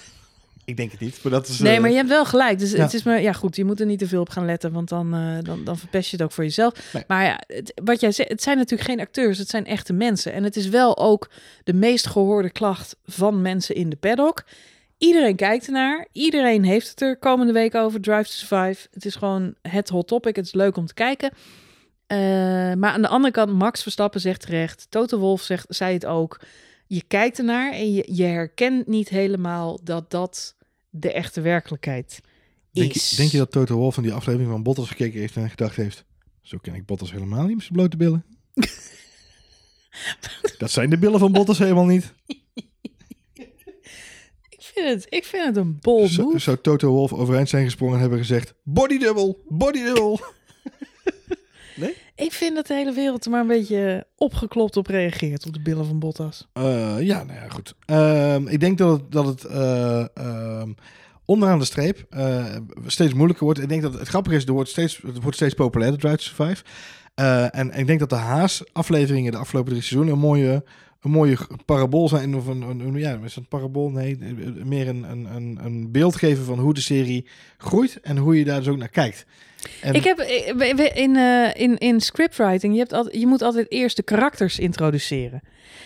Ik 0.65 0.77
denk 0.77 0.91
het 0.91 0.99
niet, 0.99 1.19
maar 1.23 1.31
dat 1.31 1.47
is... 1.47 1.59
Nee, 1.59 1.75
eh, 1.75 1.81
maar 1.81 1.89
je 1.89 1.95
hebt 1.95 2.09
wel 2.09 2.25
gelijk. 2.25 2.59
Dus 2.59 2.71
ja. 2.71 2.81
het 2.81 2.93
is 2.93 3.03
maar 3.03 3.21
ja 3.21 3.33
goed. 3.33 3.55
Je 3.55 3.65
moet 3.65 3.79
er 3.79 3.85
niet 3.85 3.99
te 3.99 4.07
veel 4.07 4.21
op 4.21 4.29
gaan 4.29 4.45
letten, 4.45 4.71
want 4.71 4.89
dan, 4.89 5.13
eh, 5.13 5.37
dan, 5.41 5.63
dan 5.63 5.77
verpest 5.77 6.09
je 6.09 6.15
het 6.15 6.25
ook 6.25 6.31
voor 6.31 6.43
jezelf. 6.43 6.93
Nee. 6.93 7.03
Maar 7.07 7.23
ja, 7.23 7.41
het, 7.47 7.81
wat 7.83 7.99
jij 7.99 8.11
zegt, 8.11 8.29
het 8.29 8.43
zijn 8.43 8.57
natuurlijk 8.57 8.89
geen 8.89 8.99
acteurs, 8.99 9.37
het 9.37 9.49
zijn 9.49 9.65
echte 9.65 9.93
mensen. 9.93 10.33
En 10.33 10.43
het 10.43 10.55
is 10.55 10.67
wel 10.69 10.97
ook 10.97 11.29
de 11.63 11.73
meest 11.73 12.07
gehoorde 12.07 12.51
klacht 12.51 12.95
van 13.05 13.41
mensen 13.41 13.75
in 13.75 13.89
de 13.89 13.95
paddock. 13.95 14.43
Iedereen 14.97 15.35
kijkt 15.35 15.65
ernaar. 15.65 16.07
Iedereen 16.11 16.63
heeft 16.63 16.89
het 16.89 17.01
er 17.01 17.17
komende 17.17 17.53
week 17.53 17.75
over. 17.75 18.01
Drive 18.01 18.23
to 18.23 18.31
Survive. 18.31 18.87
Het 18.91 19.05
is 19.05 19.15
gewoon 19.15 19.55
het 19.61 19.89
hot 19.89 20.07
topic. 20.07 20.35
Het 20.35 20.45
is 20.45 20.53
leuk 20.53 20.77
om 20.77 20.85
te 20.85 20.93
kijken. 20.93 21.31
Eh, 22.07 22.17
maar 22.73 22.91
aan 22.91 23.01
de 23.01 23.07
andere 23.07 23.33
kant, 23.33 23.51
Max 23.53 23.81
Verstappen 23.81 24.21
zegt 24.21 24.41
terecht. 24.41 24.87
Toto 24.89 25.17
Wolf 25.17 25.41
zegt, 25.41 25.65
zei 25.69 25.93
het 25.93 26.05
ook. 26.05 26.39
Je 26.87 27.03
kijkt 27.07 27.37
ernaar 27.37 27.73
en 27.73 27.93
je, 27.93 28.07
je 28.11 28.23
herkent 28.23 28.87
niet 28.87 29.09
helemaal 29.09 29.79
dat 29.83 30.11
dat 30.11 30.55
de 30.89 31.11
echte 31.11 31.41
werkelijkheid 31.41 32.21
denk, 32.71 32.93
is. 32.93 33.09
je, 33.09 33.15
denk 33.15 33.31
je 33.31 33.37
dat 33.37 33.51
Toto 33.51 33.75
Wolff 33.75 33.95
van 33.95 34.03
die 34.03 34.13
aflevering 34.13 34.49
van 34.49 34.63
Bottas 34.63 34.87
gekeken 34.87 35.19
heeft 35.19 35.35
en 35.35 35.49
gedacht 35.49 35.75
heeft... 35.75 36.05
Zo 36.41 36.57
ken 36.57 36.73
ik 36.73 36.85
Bottas 36.85 37.11
helemaal 37.11 37.45
niet 37.45 37.55
met 37.55 37.63
zijn 37.63 37.77
blote 37.77 37.97
billen. 37.97 38.25
dat 40.57 40.71
zijn 40.71 40.89
de 40.89 40.97
billen 40.97 41.19
van 41.19 41.31
Bottas 41.31 41.57
helemaal 41.57 41.85
niet. 41.85 42.13
vind 44.75 45.03
het, 45.03 45.13
ik 45.13 45.25
vind 45.25 45.45
het 45.45 45.55
een 45.55 45.79
move. 45.81 46.39
Zou 46.39 46.57
Toto 46.61 46.89
Wolf 46.89 47.13
overeind 47.13 47.49
zijn 47.49 47.63
gesprongen 47.63 47.95
en 47.95 48.01
hebben 48.01 48.19
gezegd... 48.19 48.53
Body 48.63 48.97
double, 48.97 49.37
body 49.47 49.83
double. 49.83 50.19
Ik 52.15 52.31
vind 52.31 52.55
dat 52.55 52.67
de 52.67 52.73
hele 52.73 52.93
wereld 52.93 53.25
er 53.25 53.31
maar 53.31 53.41
een 53.41 53.47
beetje 53.47 54.07
opgeklopt 54.15 54.77
op 54.77 54.87
reageert 54.87 55.45
op 55.45 55.53
de 55.53 55.61
billen 55.61 55.85
van 55.85 55.99
Bottas. 55.99 56.47
Eh, 56.53 57.01
ja, 57.01 57.23
nou 57.23 57.39
ja, 57.39 57.49
goed. 57.49 57.75
Ehm, 57.85 58.47
ik 58.47 58.59
denk 58.59 58.77
dat 58.77 58.99
het, 58.99 59.11
dat 59.11 59.25
het 59.25 59.43
eh, 59.43 60.05
ehm, 60.13 60.69
onderaan 61.25 61.59
de 61.59 61.65
streep 61.65 62.05
eh, 62.09 62.45
steeds 62.85 63.13
moeilijker 63.13 63.45
wordt. 63.45 63.61
Ik 63.61 63.69
denk 63.69 63.81
dat 63.81 63.93
het 63.93 64.07
grappige 64.07 64.35
is, 64.35 64.45
er 64.45 64.53
wordt 64.53 64.69
steeds, 64.69 65.01
het 65.05 65.21
wordt 65.21 65.35
steeds 65.35 65.53
populairder, 65.53 65.99
Drive 65.99 66.15
to 66.15 66.23
Survive. 66.23 66.63
Eh, 67.15 67.55
en 67.55 67.71
ik 67.73 67.87
denk 67.87 67.99
dat 67.99 68.09
de 68.09 68.15
Haas-afleveringen 68.15 69.31
de 69.31 69.37
afgelopen 69.37 69.71
drie 69.71 69.83
seizoenen 69.83 70.13
een 70.13 70.19
mooie, 70.19 70.63
een 71.01 71.11
mooie 71.11 71.37
parabool 71.65 72.09
zijn. 72.09 72.35
Of 72.35 72.47
een, 72.47 72.61
een, 72.61 72.93
ja, 72.93 73.19
is 73.23 73.35
een 73.35 73.47
parabool? 73.47 73.89
Nee, 73.89 74.17
meer 74.63 74.87
een, 74.87 75.03
een, 75.11 75.59
een 75.63 75.91
beeld 75.91 76.15
geven 76.15 76.45
van 76.45 76.59
hoe 76.59 76.73
de 76.73 76.81
serie 76.81 77.27
groeit 77.57 77.99
en 78.01 78.17
hoe 78.17 78.37
je 78.37 78.45
daar 78.45 78.59
dus 78.59 78.67
ook 78.67 78.77
naar 78.77 78.89
kijkt. 78.89 79.25
En, 79.81 79.93
Ik 79.93 80.03
heb 80.03 80.19
eh, 80.19 81.03
in, 81.03 81.15
eh, 81.15 81.49
in, 81.53 81.77
in 81.77 82.01
scriptwriting, 82.01 82.73
je, 82.73 82.79
hebt 82.79 82.93
altijd, 82.93 83.15
je 83.15 83.27
moet 83.27 83.41
altijd 83.41 83.71
eerst 83.71 83.95
de 83.95 84.03
karakters 84.03 84.59
introduceren. 84.59 85.41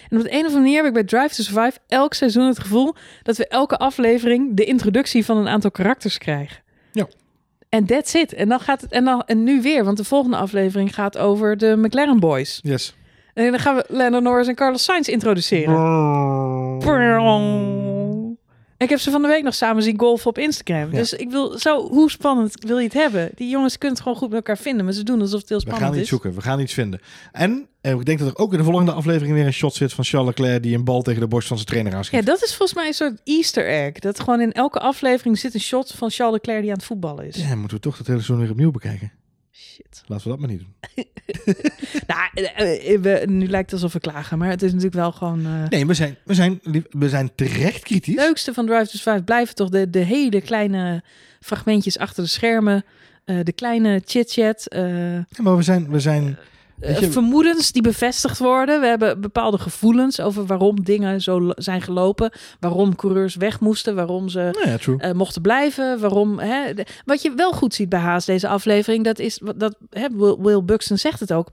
En 0.09 0.17
op 0.17 0.23
de 0.23 0.31
een 0.31 0.39
of 0.39 0.45
andere 0.45 0.61
manier 0.61 0.77
heb 0.77 0.85
ik 0.85 0.93
bij 0.93 1.03
Drive 1.03 1.35
to 1.35 1.43
Survive 1.43 1.77
elk 1.87 2.13
seizoen 2.13 2.47
het 2.47 2.59
gevoel 2.59 2.95
dat 3.23 3.37
we 3.37 3.47
elke 3.47 3.77
aflevering 3.77 4.55
de 4.55 4.63
introductie 4.63 5.25
van 5.25 5.37
een 5.37 5.47
aantal 5.47 5.71
karakters 5.71 6.17
krijgen. 6.17 6.63
Ja. 6.91 7.07
En 7.69 7.85
that's 7.85 8.13
it. 8.13 8.33
En 8.33 8.49
dan 8.49 8.59
gaat 8.59 8.81
het 8.81 8.91
en 8.91 9.05
dan 9.05 9.23
en 9.25 9.43
nu 9.43 9.61
weer, 9.61 9.83
want 9.83 9.97
de 9.97 10.03
volgende 10.03 10.37
aflevering 10.37 10.93
gaat 10.93 11.17
over 11.17 11.57
de 11.57 11.75
McLaren 11.77 12.19
Boys. 12.19 12.59
Yes. 12.63 12.95
En 13.33 13.51
dan 13.51 13.59
gaan 13.59 13.75
we 13.75 13.85
Lando 13.87 14.19
Norris 14.19 14.47
en 14.47 14.55
Carlos 14.55 14.83
Sainz 14.83 15.07
introduceren. 15.07 15.73
Ik 18.79 18.89
heb 18.89 18.99
ze 18.99 19.11
van 19.11 19.21
de 19.21 19.27
week 19.27 19.43
nog 19.43 19.53
samen 19.55 19.83
zien 19.83 19.99
golfen 19.99 20.29
op 20.29 20.37
Instagram. 20.37 20.91
Ja. 20.91 20.97
Dus 20.97 21.13
ik 21.13 21.29
wil 21.29 21.57
zo, 21.57 21.87
hoe 21.87 22.11
spannend 22.11 22.63
wil 22.65 22.77
je 22.77 22.83
het 22.83 22.93
hebben? 22.93 23.29
Die 23.35 23.49
jongens 23.49 23.77
kunnen 23.77 23.93
het 23.97 24.03
gewoon 24.03 24.17
goed 24.17 24.27
met 24.29 24.37
elkaar 24.37 24.57
vinden, 24.57 24.85
maar 24.85 24.93
ze 24.93 25.03
doen 25.03 25.21
alsof 25.21 25.39
het 25.39 25.49
heel 25.49 25.57
We 25.57 25.63
spannend 25.63 25.85
gaan 25.91 25.93
iets 25.99 26.03
is. 26.03 26.09
zoeken, 26.09 26.33
we 26.33 26.41
gaan 26.41 26.59
iets 26.59 26.73
vinden. 26.73 26.99
En 27.31 27.67
eh, 27.81 27.91
ik 27.91 28.05
denk 28.05 28.19
dat 28.19 28.27
er 28.27 28.37
ook 28.37 28.51
in 28.51 28.57
de 28.57 28.63
volgende 28.63 28.91
aflevering 28.91 29.33
weer 29.33 29.45
een 29.45 29.53
shot 29.53 29.73
zit 29.73 29.93
van 29.93 30.03
Charles 30.03 30.27
Leclerc 30.29 30.63
die 30.63 30.75
een 30.75 30.83
bal 30.83 31.01
tegen 31.01 31.21
de 31.21 31.27
borst 31.27 31.47
van 31.47 31.57
zijn 31.57 31.69
trainer 31.69 31.91
Ja, 31.91 31.97
aanschiet. 31.97 32.25
dat 32.25 32.43
is 32.43 32.55
volgens 32.55 32.77
mij 32.77 32.87
een 32.87 32.93
soort 32.93 33.21
Easter 33.23 33.67
egg. 33.67 33.91
Dat 33.93 34.19
gewoon 34.19 34.41
in 34.41 34.51
elke 34.51 34.79
aflevering 34.79 35.37
zit 35.39 35.53
een 35.53 35.59
shot 35.59 35.91
van 35.95 36.09
Charles 36.11 36.35
Leclerc 36.35 36.61
die 36.61 36.69
aan 36.71 36.77
het 36.77 36.85
voetballen 36.85 37.27
is. 37.27 37.35
Ja, 37.35 37.55
moeten 37.55 37.77
we 37.77 37.83
toch 37.83 37.97
dat 37.97 38.07
hele 38.07 38.19
seizoen 38.19 38.39
weer 38.43 38.51
opnieuw 38.51 38.71
bekijken. 38.71 39.11
Shit. 39.79 40.03
Laten 40.07 40.23
we 40.23 40.29
dat 40.29 40.39
maar 40.39 40.49
niet 40.49 40.59
doen. 40.59 41.05
Nou, 42.07 42.29
eh, 42.33 42.93
eh, 42.93 43.01
we, 43.01 43.23
nu 43.27 43.47
lijkt 43.47 43.71
het 43.71 43.81
alsof 43.81 43.93
we 43.93 43.99
klagen, 43.99 44.37
maar 44.37 44.49
het 44.49 44.61
is 44.61 44.69
natuurlijk 44.69 44.95
wel 44.95 45.11
gewoon... 45.11 45.45
eh, 45.45 45.67
Nee, 45.69 45.85
we 45.85 45.93
zijn, 45.93 46.17
we 46.23 46.33
zijn, 46.33 46.59
we 46.89 47.09
zijn 47.09 47.31
terecht 47.35 47.83
kritisch. 47.83 48.15
Het 48.15 48.23
leukste 48.23 48.53
van 48.53 48.65
Drive 48.65 48.91
to 48.91 48.97
Survive 48.97 49.23
blijven 49.23 49.55
toch 49.55 49.69
de, 49.69 49.89
de 49.89 49.99
hele 49.99 50.41
kleine 50.41 51.03
fragmentjes 51.39 51.97
achter 51.97 52.23
de 52.23 52.29
schermen. 52.29 52.83
de 53.25 53.53
kleine 53.55 54.01
chit-chat. 54.05 54.65
Ja, 54.69 55.25
maar 55.37 55.55
we 55.57 55.63
zijn, 55.63 55.89
we 55.89 55.99
zijn 55.99 56.37
je- 56.81 57.11
vermoedens 57.11 57.71
die 57.71 57.81
bevestigd 57.81 58.37
worden. 58.39 58.81
We 58.81 58.87
hebben 58.87 59.21
bepaalde 59.21 59.57
gevoelens 59.57 60.19
over 60.19 60.45
waarom 60.45 60.83
dingen 60.83 61.21
zo 61.21 61.51
zijn 61.55 61.81
gelopen. 61.81 62.31
Waarom 62.59 62.95
coureurs 62.95 63.35
weg 63.35 63.59
moesten. 63.59 63.95
Waarom 63.95 64.29
ze 64.29 64.49
nou 64.63 64.69
ja, 64.69 64.97
eh, 65.07 65.11
mochten 65.13 65.41
blijven. 65.41 65.99
Waarom, 65.99 66.39
hè, 66.39 66.73
de- 66.73 66.85
wat 67.05 67.21
je 67.21 67.33
wel 67.35 67.51
goed 67.51 67.73
ziet 67.73 67.89
bij 67.89 67.99
Haas 67.99 68.25
deze 68.25 68.47
aflevering. 68.47 69.03
Dat 69.03 69.19
is, 69.19 69.39
dat, 69.55 69.75
hè, 69.89 70.07
Will, 70.11 70.37
Will 70.39 70.63
Buxton 70.63 70.97
zegt 70.97 71.19
het 71.19 71.33
ook. 71.33 71.49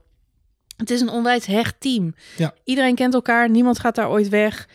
Het 0.77 0.89
is 0.91 1.01
een 1.01 1.09
onwijs 1.09 1.45
hecht 1.45 1.75
team. 1.79 2.15
Ja. 2.37 2.53
Iedereen 2.63 2.95
kent 2.95 3.13
elkaar. 3.13 3.49
Niemand 3.49 3.79
gaat 3.79 3.95
daar 3.95 4.09
ooit 4.09 4.29
weg. 4.29 4.67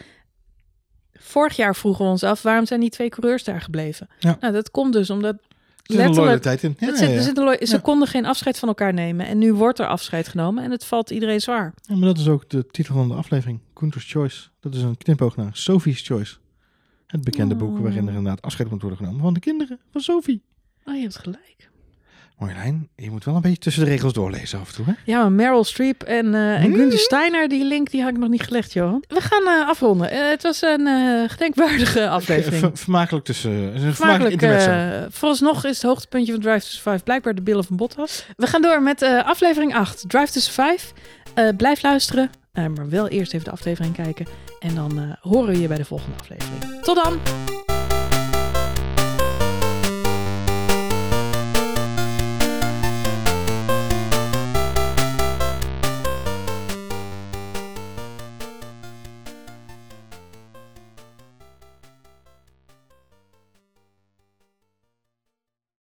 Vorig 1.12 1.56
jaar 1.56 1.76
vroegen 1.76 2.04
we 2.04 2.10
ons 2.10 2.22
af, 2.22 2.42
waarom 2.42 2.66
zijn 2.66 2.80
die 2.80 2.90
twee 2.90 3.08
coureurs 3.08 3.44
daar 3.44 3.60
gebleven? 3.60 4.08
Ja. 4.18 4.36
Nou, 4.40 4.52
dat 4.52 4.70
komt 4.70 4.92
dus 4.92 5.10
omdat 5.10 5.36
Er 5.82 5.94
zit 5.94 5.96
letterlijk... 5.96 6.44
Ja, 6.44 6.50
ja, 6.50 7.00
er 7.00 7.10
ja. 7.14 7.20
zit 7.20 7.38
een 7.38 7.66
ze 7.66 7.80
konden 7.80 8.08
geen 8.08 8.26
afscheid 8.26 8.58
van 8.58 8.68
elkaar 8.68 8.94
nemen. 8.94 9.26
En 9.26 9.38
nu 9.38 9.54
wordt 9.54 9.78
er 9.78 9.86
afscheid 9.86 10.28
genomen. 10.28 10.64
En 10.64 10.70
het 10.70 10.84
valt 10.84 11.10
iedereen 11.10 11.40
zwaar. 11.40 11.74
Ja, 11.82 11.96
maar 11.96 12.08
dat 12.08 12.18
is 12.18 12.28
ook 12.28 12.48
de 12.48 12.66
titel 12.66 12.94
van 12.94 13.08
de 13.08 13.14
aflevering. 13.14 13.60
Gunther's 13.74 14.10
Choice. 14.10 14.48
Dat 14.60 14.74
is 14.74 14.82
een 14.82 14.96
knipoog 14.96 15.36
naar 15.36 15.50
Sophie's 15.52 16.06
Choice. 16.06 16.36
Het 17.06 17.24
bekende 17.24 17.54
boek 17.54 17.76
Oh. 17.76 17.82
waarin 17.82 18.08
er 18.08 18.14
inderdaad 18.14 18.42
afscheid 18.42 18.70
moet 18.70 18.80
worden 18.80 18.98
genomen 18.98 19.20
van 19.20 19.34
de 19.34 19.40
kinderen 19.40 19.78
van 19.90 20.00
Sophie. 20.00 20.42
Oh, 20.84 20.94
je 20.94 21.00
hebt 21.00 21.16
gelijk. 21.16 21.70
Marjolein, 22.38 22.88
je 22.96 23.10
moet 23.10 23.24
wel 23.24 23.34
een 23.34 23.40
beetje 23.40 23.58
tussen 23.58 23.84
de 23.84 23.90
regels 23.90 24.12
doorlezen 24.12 24.60
af 24.60 24.68
en 24.68 24.74
toe. 24.74 24.84
Hè? 24.84 24.92
Ja, 25.04 25.18
maar 25.20 25.32
Meryl 25.32 25.64
Streep 25.64 26.02
en, 26.02 26.34
eh 26.34 26.54
en 26.54 26.62
Hmm. 26.62 26.74
Gunther 26.74 26.98
Steiner, 26.98 27.48
die 27.48 27.64
link 27.64 27.90
die 27.90 28.02
had 28.02 28.10
ik 28.10 28.18
nog 28.18 28.28
niet 28.28 28.42
gelegd, 28.42 28.72
Johan. 28.72 29.04
We 29.08 29.20
gaan 29.20 29.42
eh, 29.60 29.68
afronden. 29.68 30.10
Eh, 30.10 30.28
het 30.28 30.42
was 30.42 30.62
een 30.62 30.86
gedenkwaardige 31.30 32.08
aflevering. 32.18 32.60
Ver- 32.60 32.76
vermakelijk 32.76 33.24
tussen. 33.24 33.50
Een 33.50 33.94
vermakelijk 33.94 34.38
Vermakelijk, 34.40 35.12
vooralsnog 35.14 35.64
is 35.64 35.76
het 35.76 35.82
hoogtepuntje 35.82 36.32
van 36.32 36.40
Drive 36.40 36.58
to 36.60 36.66
Survive 36.66 37.04
blijkbaar 37.04 37.34
de 37.34 37.42
billen 37.42 37.64
van 37.64 37.76
Bottas. 37.76 38.26
We 38.36 38.46
gaan 38.46 38.62
door 38.62 38.82
met 38.82 39.02
aflevering 39.02 39.74
8, 39.74 40.04
Drive 40.08 40.32
to 40.32 40.40
Survive. 40.40 40.86
Blijf 41.56 41.82
luisteren, 41.82 42.30
maar 42.52 42.88
wel 42.88 43.08
eerst 43.08 43.32
even 43.32 43.44
de 43.44 43.50
aflevering 43.50 43.94
kijken. 43.94 44.26
En 44.60 44.74
dan 44.74 45.16
horen 45.20 45.52
we 45.54 45.60
je 45.60 45.68
bij 45.68 45.76
de 45.76 45.84
volgende 45.84 46.16
aflevering. 46.20 46.82
Tot 46.82 46.96
dan! 47.04 47.51